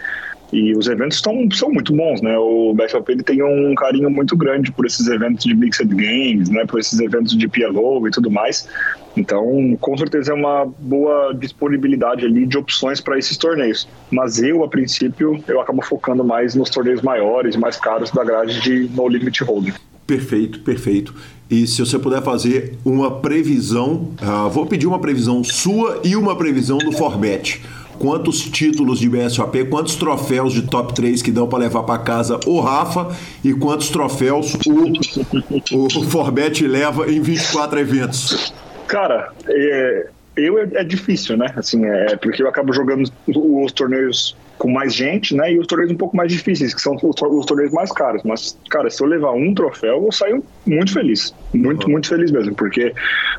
E 0.51 0.75
os 0.75 0.87
eventos 0.87 1.21
tão, 1.21 1.49
são 1.51 1.71
muito 1.71 1.95
bons, 1.95 2.21
né? 2.21 2.37
O 2.37 2.73
BFOP 2.73 3.11
ele 3.11 3.23
tem 3.23 3.43
um 3.43 3.75
carinho 3.75 4.09
muito 4.09 4.35
grande 4.35 4.71
por 4.71 4.85
esses 4.85 5.07
eventos 5.07 5.45
de 5.45 5.53
Mixed 5.53 5.87
Games, 5.87 6.49
né? 6.49 6.65
Por 6.65 6.79
esses 6.79 6.99
eventos 6.99 7.37
de 7.37 7.47
PLO 7.47 8.07
e 8.07 8.11
tudo 8.11 8.31
mais. 8.31 8.67
Então, 9.15 9.77
com 9.79 9.97
certeza 9.97 10.31
é 10.31 10.35
uma 10.35 10.65
boa 10.65 11.33
disponibilidade 11.33 12.25
ali 12.25 12.47
de 12.47 12.57
opções 12.57 12.99
para 12.99 13.17
esses 13.17 13.37
torneios. 13.37 13.87
Mas 14.09 14.41
eu, 14.41 14.63
a 14.63 14.67
princípio, 14.67 15.43
eu 15.47 15.61
acabo 15.61 15.81
focando 15.83 16.23
mais 16.23 16.55
nos 16.55 16.69
torneios 16.69 17.01
maiores, 17.01 17.55
mais 17.55 17.77
caros 17.77 18.09
da 18.11 18.23
grade 18.23 18.61
de 18.61 18.89
No 18.95 19.07
Limit 19.07 19.43
Holding. 19.43 19.73
Perfeito, 20.07 20.61
perfeito. 20.61 21.13
E 21.49 21.67
se 21.67 21.79
você 21.79 21.99
puder 21.99 22.23
fazer 22.23 22.75
uma 22.83 23.19
previsão, 23.19 24.11
uh, 24.21 24.49
vou 24.49 24.65
pedir 24.65 24.87
uma 24.87 24.99
previsão 24.99 25.43
sua 25.43 26.01
e 26.03 26.15
uma 26.15 26.35
previsão 26.35 26.79
do 26.79 26.91
Forbet 26.91 27.61
quantos 27.99 28.41
títulos 28.41 28.99
de 28.99 29.09
BSOP, 29.09 29.65
quantos 29.65 29.95
troféus 29.95 30.53
de 30.53 30.63
top 30.63 30.93
3 30.93 31.21
que 31.21 31.31
dão 31.31 31.47
para 31.47 31.59
levar 31.59 31.83
para 31.83 31.99
casa 31.99 32.39
o 32.45 32.59
Rafa 32.59 33.15
e 33.43 33.53
quantos 33.53 33.89
troféus 33.89 34.57
o, 34.65 35.85
o 35.85 36.03
Forbet 36.09 36.65
leva 36.65 37.11
em 37.11 37.21
24 37.21 37.79
eventos. 37.79 38.53
Cara, 38.87 39.31
é, 39.47 40.07
eu 40.35 40.57
é, 40.57 40.67
é, 40.73 40.83
difícil, 40.83 41.37
né? 41.37 41.53
Assim, 41.55 41.85
é 41.85 42.15
porque 42.15 42.41
eu 42.41 42.47
acabo 42.47 42.73
jogando 42.73 43.11
os 43.27 43.71
torneios 43.71 44.35
com 44.59 44.69
mais 44.69 44.93
gente, 44.93 45.33
né? 45.33 45.53
E 45.53 45.57
os 45.57 45.65
torneios 45.65 45.91
um 45.91 45.95
pouco 45.95 46.15
mais 46.15 46.31
difíceis, 46.31 46.73
que 46.73 46.81
são 46.81 46.95
os, 46.95 47.21
os 47.21 47.45
torneios 47.45 47.71
mais 47.71 47.91
caros. 47.91 48.21
Mas, 48.23 48.59
cara, 48.69 48.89
se 48.89 49.01
eu 49.01 49.07
levar 49.07 49.31
um 49.31 49.53
troféu, 49.55 50.03
eu 50.05 50.11
saio 50.11 50.43
muito 50.67 50.93
feliz. 50.93 51.33
Muito, 51.53 51.85
uhum. 51.85 51.93
muito 51.93 52.09
feliz 52.09 52.29
mesmo. 52.29 52.53
Porque 52.53 52.93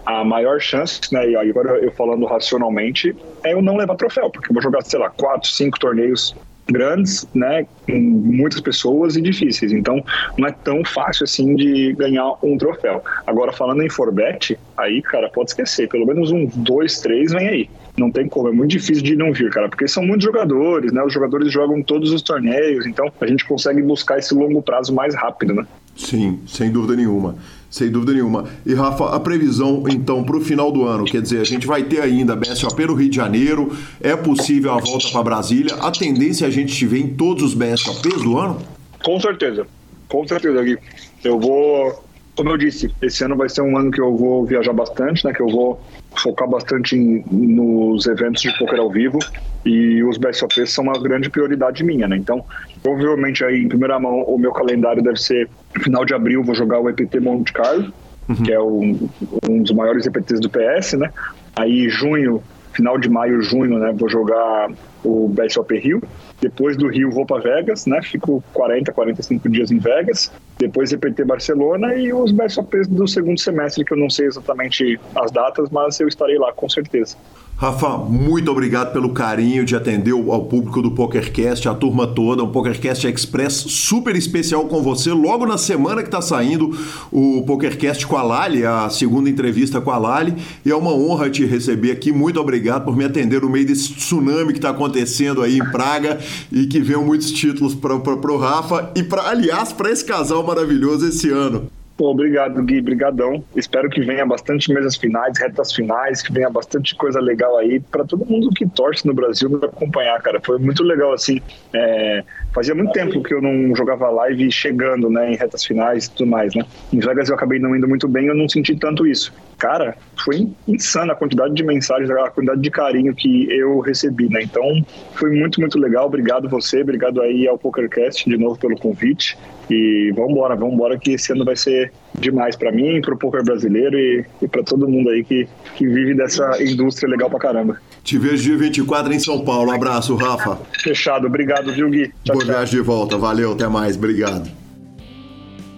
a 0.07 0.25
maior 0.25 0.59
chance, 0.61 1.01
né? 1.13 1.31
E 1.31 1.37
agora 1.37 1.79
eu 1.79 1.93
falando 1.93 2.25
racionalmente, 2.25 3.15
é 3.45 3.53
eu 3.53 3.61
não 3.61 3.77
levar 3.77 3.95
troféu. 3.97 4.31
Porque 4.31 4.51
eu 4.51 4.55
vou 4.55 4.63
jogar, 4.63 4.83
sei 4.83 4.99
lá, 4.99 5.11
quatro, 5.11 5.49
cinco 5.49 5.79
torneios 5.79 6.35
grandes, 6.71 7.27
né, 7.35 7.67
com 7.87 7.99
muitas 7.99 8.61
pessoas 8.61 9.17
e 9.17 9.21
difíceis. 9.21 9.73
Então, 9.73 10.03
não 10.39 10.49
é 10.49 10.53
tão 10.53 10.85
fácil 10.85 11.25
assim 11.25 11.55
de 11.55 11.93
ganhar 11.95 12.33
um 12.43 12.57
troféu. 12.57 13.03
Agora, 13.27 13.53
falando 13.53 13.83
em 13.83 13.91
Forbet, 13.91 14.59
aí, 14.77 15.03
cara, 15.03 15.29
pode 15.29 15.51
esquecer. 15.51 15.89
Pelo 15.89 16.07
menos 16.07 16.31
uns 16.31 16.55
dois, 16.57 17.01
três 17.01 17.33
vem 17.33 17.49
aí. 17.49 17.71
Não 17.97 18.11
tem 18.11 18.29
como, 18.29 18.49
é 18.49 18.53
muito 18.53 18.71
difícil 18.71 19.03
de 19.03 19.17
não 19.17 19.33
vir, 19.33 19.51
cara, 19.51 19.69
porque 19.69 19.87
são 19.87 20.05
muitos 20.05 20.25
jogadores, 20.25 20.93
né? 20.93 21.03
Os 21.03 21.13
jogadores 21.13 21.53
jogam 21.53 21.83
todos 21.83 22.13
os 22.13 22.23
torneios, 22.23 22.87
então 22.87 23.13
a 23.21 23.27
gente 23.27 23.45
consegue 23.45 23.83
buscar 23.83 24.19
esse 24.19 24.33
longo 24.33 24.63
prazo 24.63 24.95
mais 24.95 25.15
rápido, 25.15 25.55
né? 25.55 25.67
Sim, 25.97 26.41
sem 26.47 26.71
dúvida 26.71 26.97
nenhuma. 26.97 27.37
Sem 27.71 27.89
dúvida 27.89 28.13
nenhuma. 28.13 28.47
E 28.67 28.75
Rafa, 28.75 29.15
a 29.15 29.21
previsão 29.21 29.85
então 29.89 30.25
para 30.25 30.37
o 30.37 30.41
final 30.41 30.73
do 30.73 30.85
ano, 30.85 31.05
quer 31.05 31.23
dizer, 31.23 31.41
a 31.41 31.45
gente 31.45 31.67
vai 31.67 31.85
ter 31.85 32.01
ainda 32.01 32.35
BSOP 32.35 32.85
no 32.85 32.95
Rio 32.95 33.09
de 33.09 33.17
Janeiro, 33.17 33.73
é 34.01 34.17
possível 34.17 34.73
a 34.73 34.79
volta 34.79 35.09
para 35.11 35.23
Brasília, 35.23 35.77
a 35.77 35.91
tendência 35.93 36.47
é 36.47 36.49
a 36.49 36.51
gente 36.51 36.75
te 36.75 36.85
ver 36.85 36.99
em 36.99 37.09
todos 37.15 37.45
os 37.45 37.55
BSOPs 37.55 38.23
do 38.23 38.37
ano? 38.37 38.61
Com 39.05 39.21
certeza, 39.21 39.67
com 40.09 40.27
certeza, 40.27 40.61
Gui. 40.63 40.79
Eu 41.23 41.39
vou, 41.39 42.03
como 42.35 42.51
eu 42.51 42.57
disse, 42.57 42.91
esse 43.01 43.23
ano 43.25 43.37
vai 43.37 43.49
ser 43.49 43.63
um 43.63 43.79
ano 43.79 43.93
que 43.93 44.01
eu 44.01 44.17
vou 44.17 44.45
viajar 44.45 44.73
bastante, 44.73 45.25
né? 45.25 45.33
Que 45.33 45.41
eu 45.41 45.49
vou 45.49 45.81
focar 46.17 46.49
bastante 46.49 46.97
em, 46.97 47.25
nos 47.31 48.07
eventos 48.07 48.43
de 48.43 48.59
poker 48.59 48.81
ao 48.81 48.91
vivo 48.91 49.19
e 49.65 50.03
os 50.03 50.19
BSOPs 50.19 50.71
são 50.71 50.85
uma 50.85 50.99
grande 50.99 51.31
prioridade 51.31 51.85
minha, 51.85 52.09
né? 52.09 52.17
Então, 52.17 52.45
provavelmente 52.83 53.45
aí 53.45 53.63
em 53.63 53.69
primeira 53.69 53.99
mão 53.99 54.23
o 54.23 54.39
meu 54.39 54.53
calendário 54.53 55.03
deve 55.03 55.21
ser 55.21 55.49
final 55.81 56.05
de 56.05 56.15
abril 56.15 56.43
vou 56.43 56.55
jogar 56.55 56.81
o 56.81 56.89
EPT 56.89 57.21
Monte 57.21 57.53
Carlo, 57.53 57.93
uhum. 58.29 58.35
que 58.37 58.53
é 58.53 58.61
um, 58.61 59.09
um 59.49 59.63
dos 59.63 59.73
maiores 59.73 60.07
EPTs 60.07 60.41
do 60.41 60.51
PS, 60.51 60.95
né? 60.95 61.11
Aí 61.57 61.89
junho, 61.89 62.43
final 62.73 62.99
de 62.99 63.09
maio, 63.09 63.43
junho, 63.43 63.79
né, 63.79 63.93
vou 63.97 64.09
jogar 64.09 64.71
o 65.05 65.29
BSOP 65.29 65.79
Rio. 65.79 66.03
Depois 66.41 66.77
do 66.77 66.89
Rio 66.89 67.11
vou 67.11 67.27
para 67.27 67.43
Vegas, 67.43 67.87
né? 67.87 68.01
Fico 68.03 68.43
40, 68.53 68.93
45 68.93 69.49
dias 69.49 69.71
em 69.71 69.79
Vegas. 69.79 70.33
Depois 70.59 70.93
EPT 70.93 71.25
Barcelona 71.25 71.95
e 71.95 72.13
os 72.13 72.33
BSOPs 72.33 72.87
do 72.87 73.07
segundo 73.07 73.39
semestre, 73.39 73.85
que 73.85 73.93
eu 73.93 73.99
não 73.99 74.09
sei 74.09 74.27
exatamente 74.27 74.99
as 75.15 75.31
datas, 75.31 75.69
mas 75.71 75.99
eu 76.01 76.09
estarei 76.09 76.39
lá 76.39 76.53
com 76.53 76.69
certeza. 76.69 77.17
Rafa, 77.61 77.99
muito 77.99 78.51
obrigado 78.51 78.91
pelo 78.91 79.11
carinho 79.11 79.67
de 79.67 79.77
atender 79.77 80.15
ao 80.15 80.47
público 80.47 80.81
do 80.81 80.93
PokerCast, 80.93 81.69
a 81.69 81.75
turma 81.75 82.07
toda, 82.07 82.43
um 82.43 82.51
PokerCast 82.51 83.07
Express 83.07 83.53
super 83.53 84.17
especial 84.17 84.65
com 84.65 84.83
você. 84.83 85.13
Logo 85.13 85.45
na 85.45 85.59
semana 85.59 86.01
que 86.01 86.09
está 86.09 86.23
saindo 86.23 86.75
o 87.13 87.45
PokerCast 87.47 88.07
com 88.07 88.17
a 88.17 88.23
Lali, 88.23 88.65
a 88.65 88.89
segunda 88.89 89.29
entrevista 89.29 89.79
com 89.79 89.91
a 89.91 89.99
Lali, 89.99 90.37
e 90.65 90.71
é 90.71 90.75
uma 90.75 90.95
honra 90.95 91.29
te 91.29 91.45
receber 91.45 91.91
aqui. 91.91 92.11
Muito 92.11 92.41
obrigado 92.41 92.87
por 92.87 92.97
me 92.97 93.05
atender 93.05 93.43
no 93.43 93.51
meio 93.51 93.67
desse 93.67 93.93
tsunami 93.93 94.55
que 94.55 94.59
está 94.59 94.71
acontecendo 94.71 95.43
aí 95.43 95.59
em 95.59 95.71
Praga 95.71 96.19
e 96.51 96.67
que 96.67 96.81
veio 96.81 97.05
muitos 97.05 97.31
títulos 97.31 97.75
para 97.75 97.95
o 97.95 98.37
Rafa 98.39 98.91
e, 98.97 99.03
para 99.03 99.29
aliás, 99.29 99.71
para 99.71 99.91
esse 99.91 100.07
casal 100.07 100.43
maravilhoso 100.43 101.07
esse 101.07 101.29
ano. 101.29 101.69
Pô, 102.01 102.13
obrigado, 102.13 102.63
Gui, 102.63 102.81
brigadão. 102.81 103.45
Espero 103.55 103.91
que 103.91 104.01
venha 104.01 104.25
bastante 104.25 104.73
mesas 104.73 104.97
finais, 104.97 105.39
retas 105.39 105.71
finais, 105.71 106.23
que 106.23 106.33
venha 106.33 106.49
bastante 106.49 106.95
coisa 106.95 107.21
legal 107.21 107.59
aí 107.59 107.79
para 107.79 108.07
todo 108.07 108.25
mundo 108.25 108.49
que 108.57 108.67
torce 108.67 109.07
no 109.07 109.13
Brasil 109.13 109.61
acompanhar, 109.63 110.19
cara. 110.23 110.41
Foi 110.43 110.59
muito 110.59 110.83
legal, 110.83 111.13
assim. 111.13 111.43
É... 111.75 112.25
Fazia 112.53 112.75
muito 112.75 112.93
tempo 112.93 113.23
que 113.23 113.33
eu 113.33 113.41
não 113.41 113.75
jogava 113.77 114.11
live 114.11 114.51
chegando, 114.51 115.09
né, 115.09 115.33
em 115.33 115.37
retas 115.37 115.65
finais 115.65 116.07
e 116.07 116.11
tudo 116.11 116.31
mais, 116.31 116.55
né. 116.55 116.65
Em 116.93 116.99
Vegas 116.99 117.29
eu 117.29 117.35
acabei 117.35 117.59
não 117.59 117.77
indo 117.77 117.87
muito 117.87 118.09
bem, 118.09 118.27
eu 118.27 118.35
não 118.35 118.49
senti 118.49 118.75
tanto 118.77 119.07
isso. 119.07 119.33
Cara, 119.57 119.97
foi 120.25 120.49
insana 120.67 121.13
a 121.13 121.17
quantidade 121.17 121.55
de 121.55 121.63
mensagens, 121.63 122.11
a 122.11 122.31
quantidade 122.31 122.61
de 122.61 122.71
carinho 122.71 123.15
que 123.15 123.51
eu 123.53 123.79
recebi, 123.81 124.29
né. 124.29 124.43
Então, 124.43 124.85
foi 125.15 125.31
muito, 125.31 125.61
muito 125.61 125.79
legal. 125.79 126.07
Obrigado 126.07 126.49
você, 126.49 126.81
obrigado 126.83 127.21
aí 127.23 127.47
ao 127.47 127.57
PokerCast 127.57 128.29
de 128.29 128.37
novo 128.37 128.59
pelo 128.59 128.77
convite. 128.77 129.39
E 129.71 130.13
vamos 130.17 130.33
embora, 130.33 130.57
vamos 130.57 130.75
embora 130.75 130.99
que 130.99 131.13
esse 131.13 131.33
ano 131.33 131.45
vai 131.45 131.55
ser 131.55 131.93
demais 132.19 132.57
para 132.57 132.73
mim, 132.73 133.01
para 133.01 133.15
o 133.15 133.17
poker 133.17 133.45
brasileiro 133.45 133.97
e, 133.97 134.25
e 134.43 134.49
para 134.49 134.65
todo 134.65 134.89
mundo 134.89 135.11
aí 135.11 135.23
que, 135.23 135.47
que 135.77 135.87
vive 135.87 136.15
dessa 136.15 136.51
indústria 136.61 137.09
legal 137.09 137.31
pra 137.31 137.39
caramba. 137.39 137.81
Te 138.03 138.19
vejo 138.19 138.43
dia 138.43 138.57
24 138.57 139.13
em 139.13 139.19
São 139.19 139.45
Paulo. 139.45 139.71
abraço, 139.71 140.15
Rafa. 140.17 140.59
Fechado. 140.83 141.27
Obrigado, 141.27 141.73
viu, 141.73 141.89
Gui? 141.91 142.09
Tchau, 142.25 142.35
Boa 142.35 142.45
tchau. 142.45 142.55
viagem 142.55 142.75
de 142.81 142.81
volta. 142.85 143.17
Valeu, 143.19 143.53
até 143.53 143.69
mais. 143.69 143.97
Obrigado. 143.97 144.60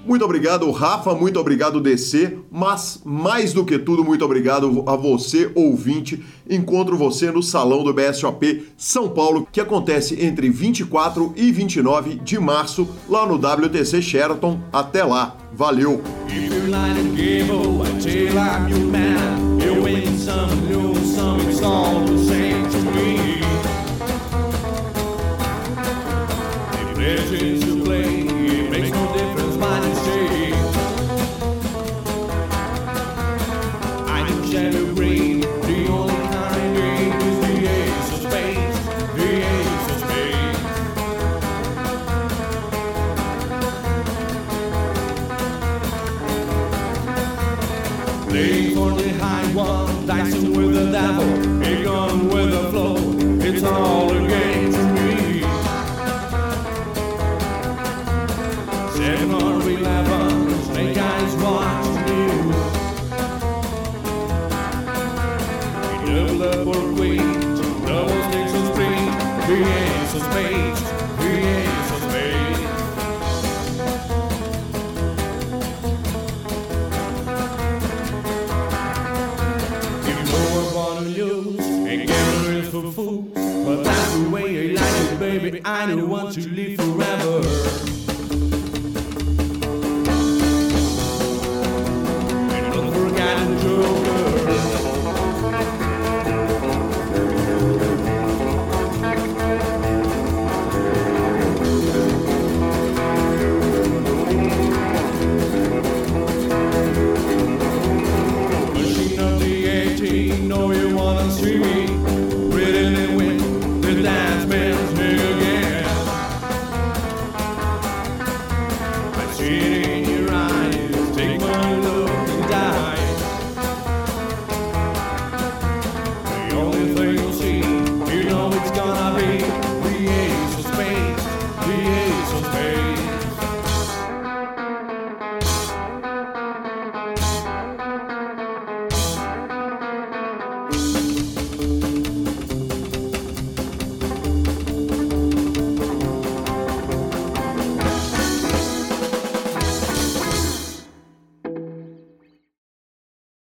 Muito 0.05 0.25
obrigado, 0.25 0.71
Rafa. 0.71 1.15
Muito 1.15 1.39
obrigado, 1.39 1.81
DC. 1.81 2.39
Mas, 2.51 3.01
mais 3.05 3.53
do 3.53 3.65
que 3.65 3.79
tudo, 3.79 4.05
muito 4.05 4.25
obrigado 4.25 4.83
a 4.87 4.97
você, 4.97 5.51
ouvinte. 5.55 6.23
Encontro 6.49 6.97
você 6.97 7.31
no 7.31 7.43
Salão 7.43 7.85
do 7.85 7.93
BSOP 7.95 8.67
São 8.77 9.09
Paulo, 9.09 9.47
que 9.51 9.61
acontece 9.61 10.23
entre 10.25 10.51
24 10.51 11.33
e 11.37 11.53
29 11.53 12.17
de 12.17 12.39
março, 12.39 12.89
lá 13.09 13.27
no 13.27 13.35
WTC 13.35 14.03
Sheraton. 14.03 14.61
Até 14.73 15.05
lá. 15.05 15.37
Valeu! 15.53 16.03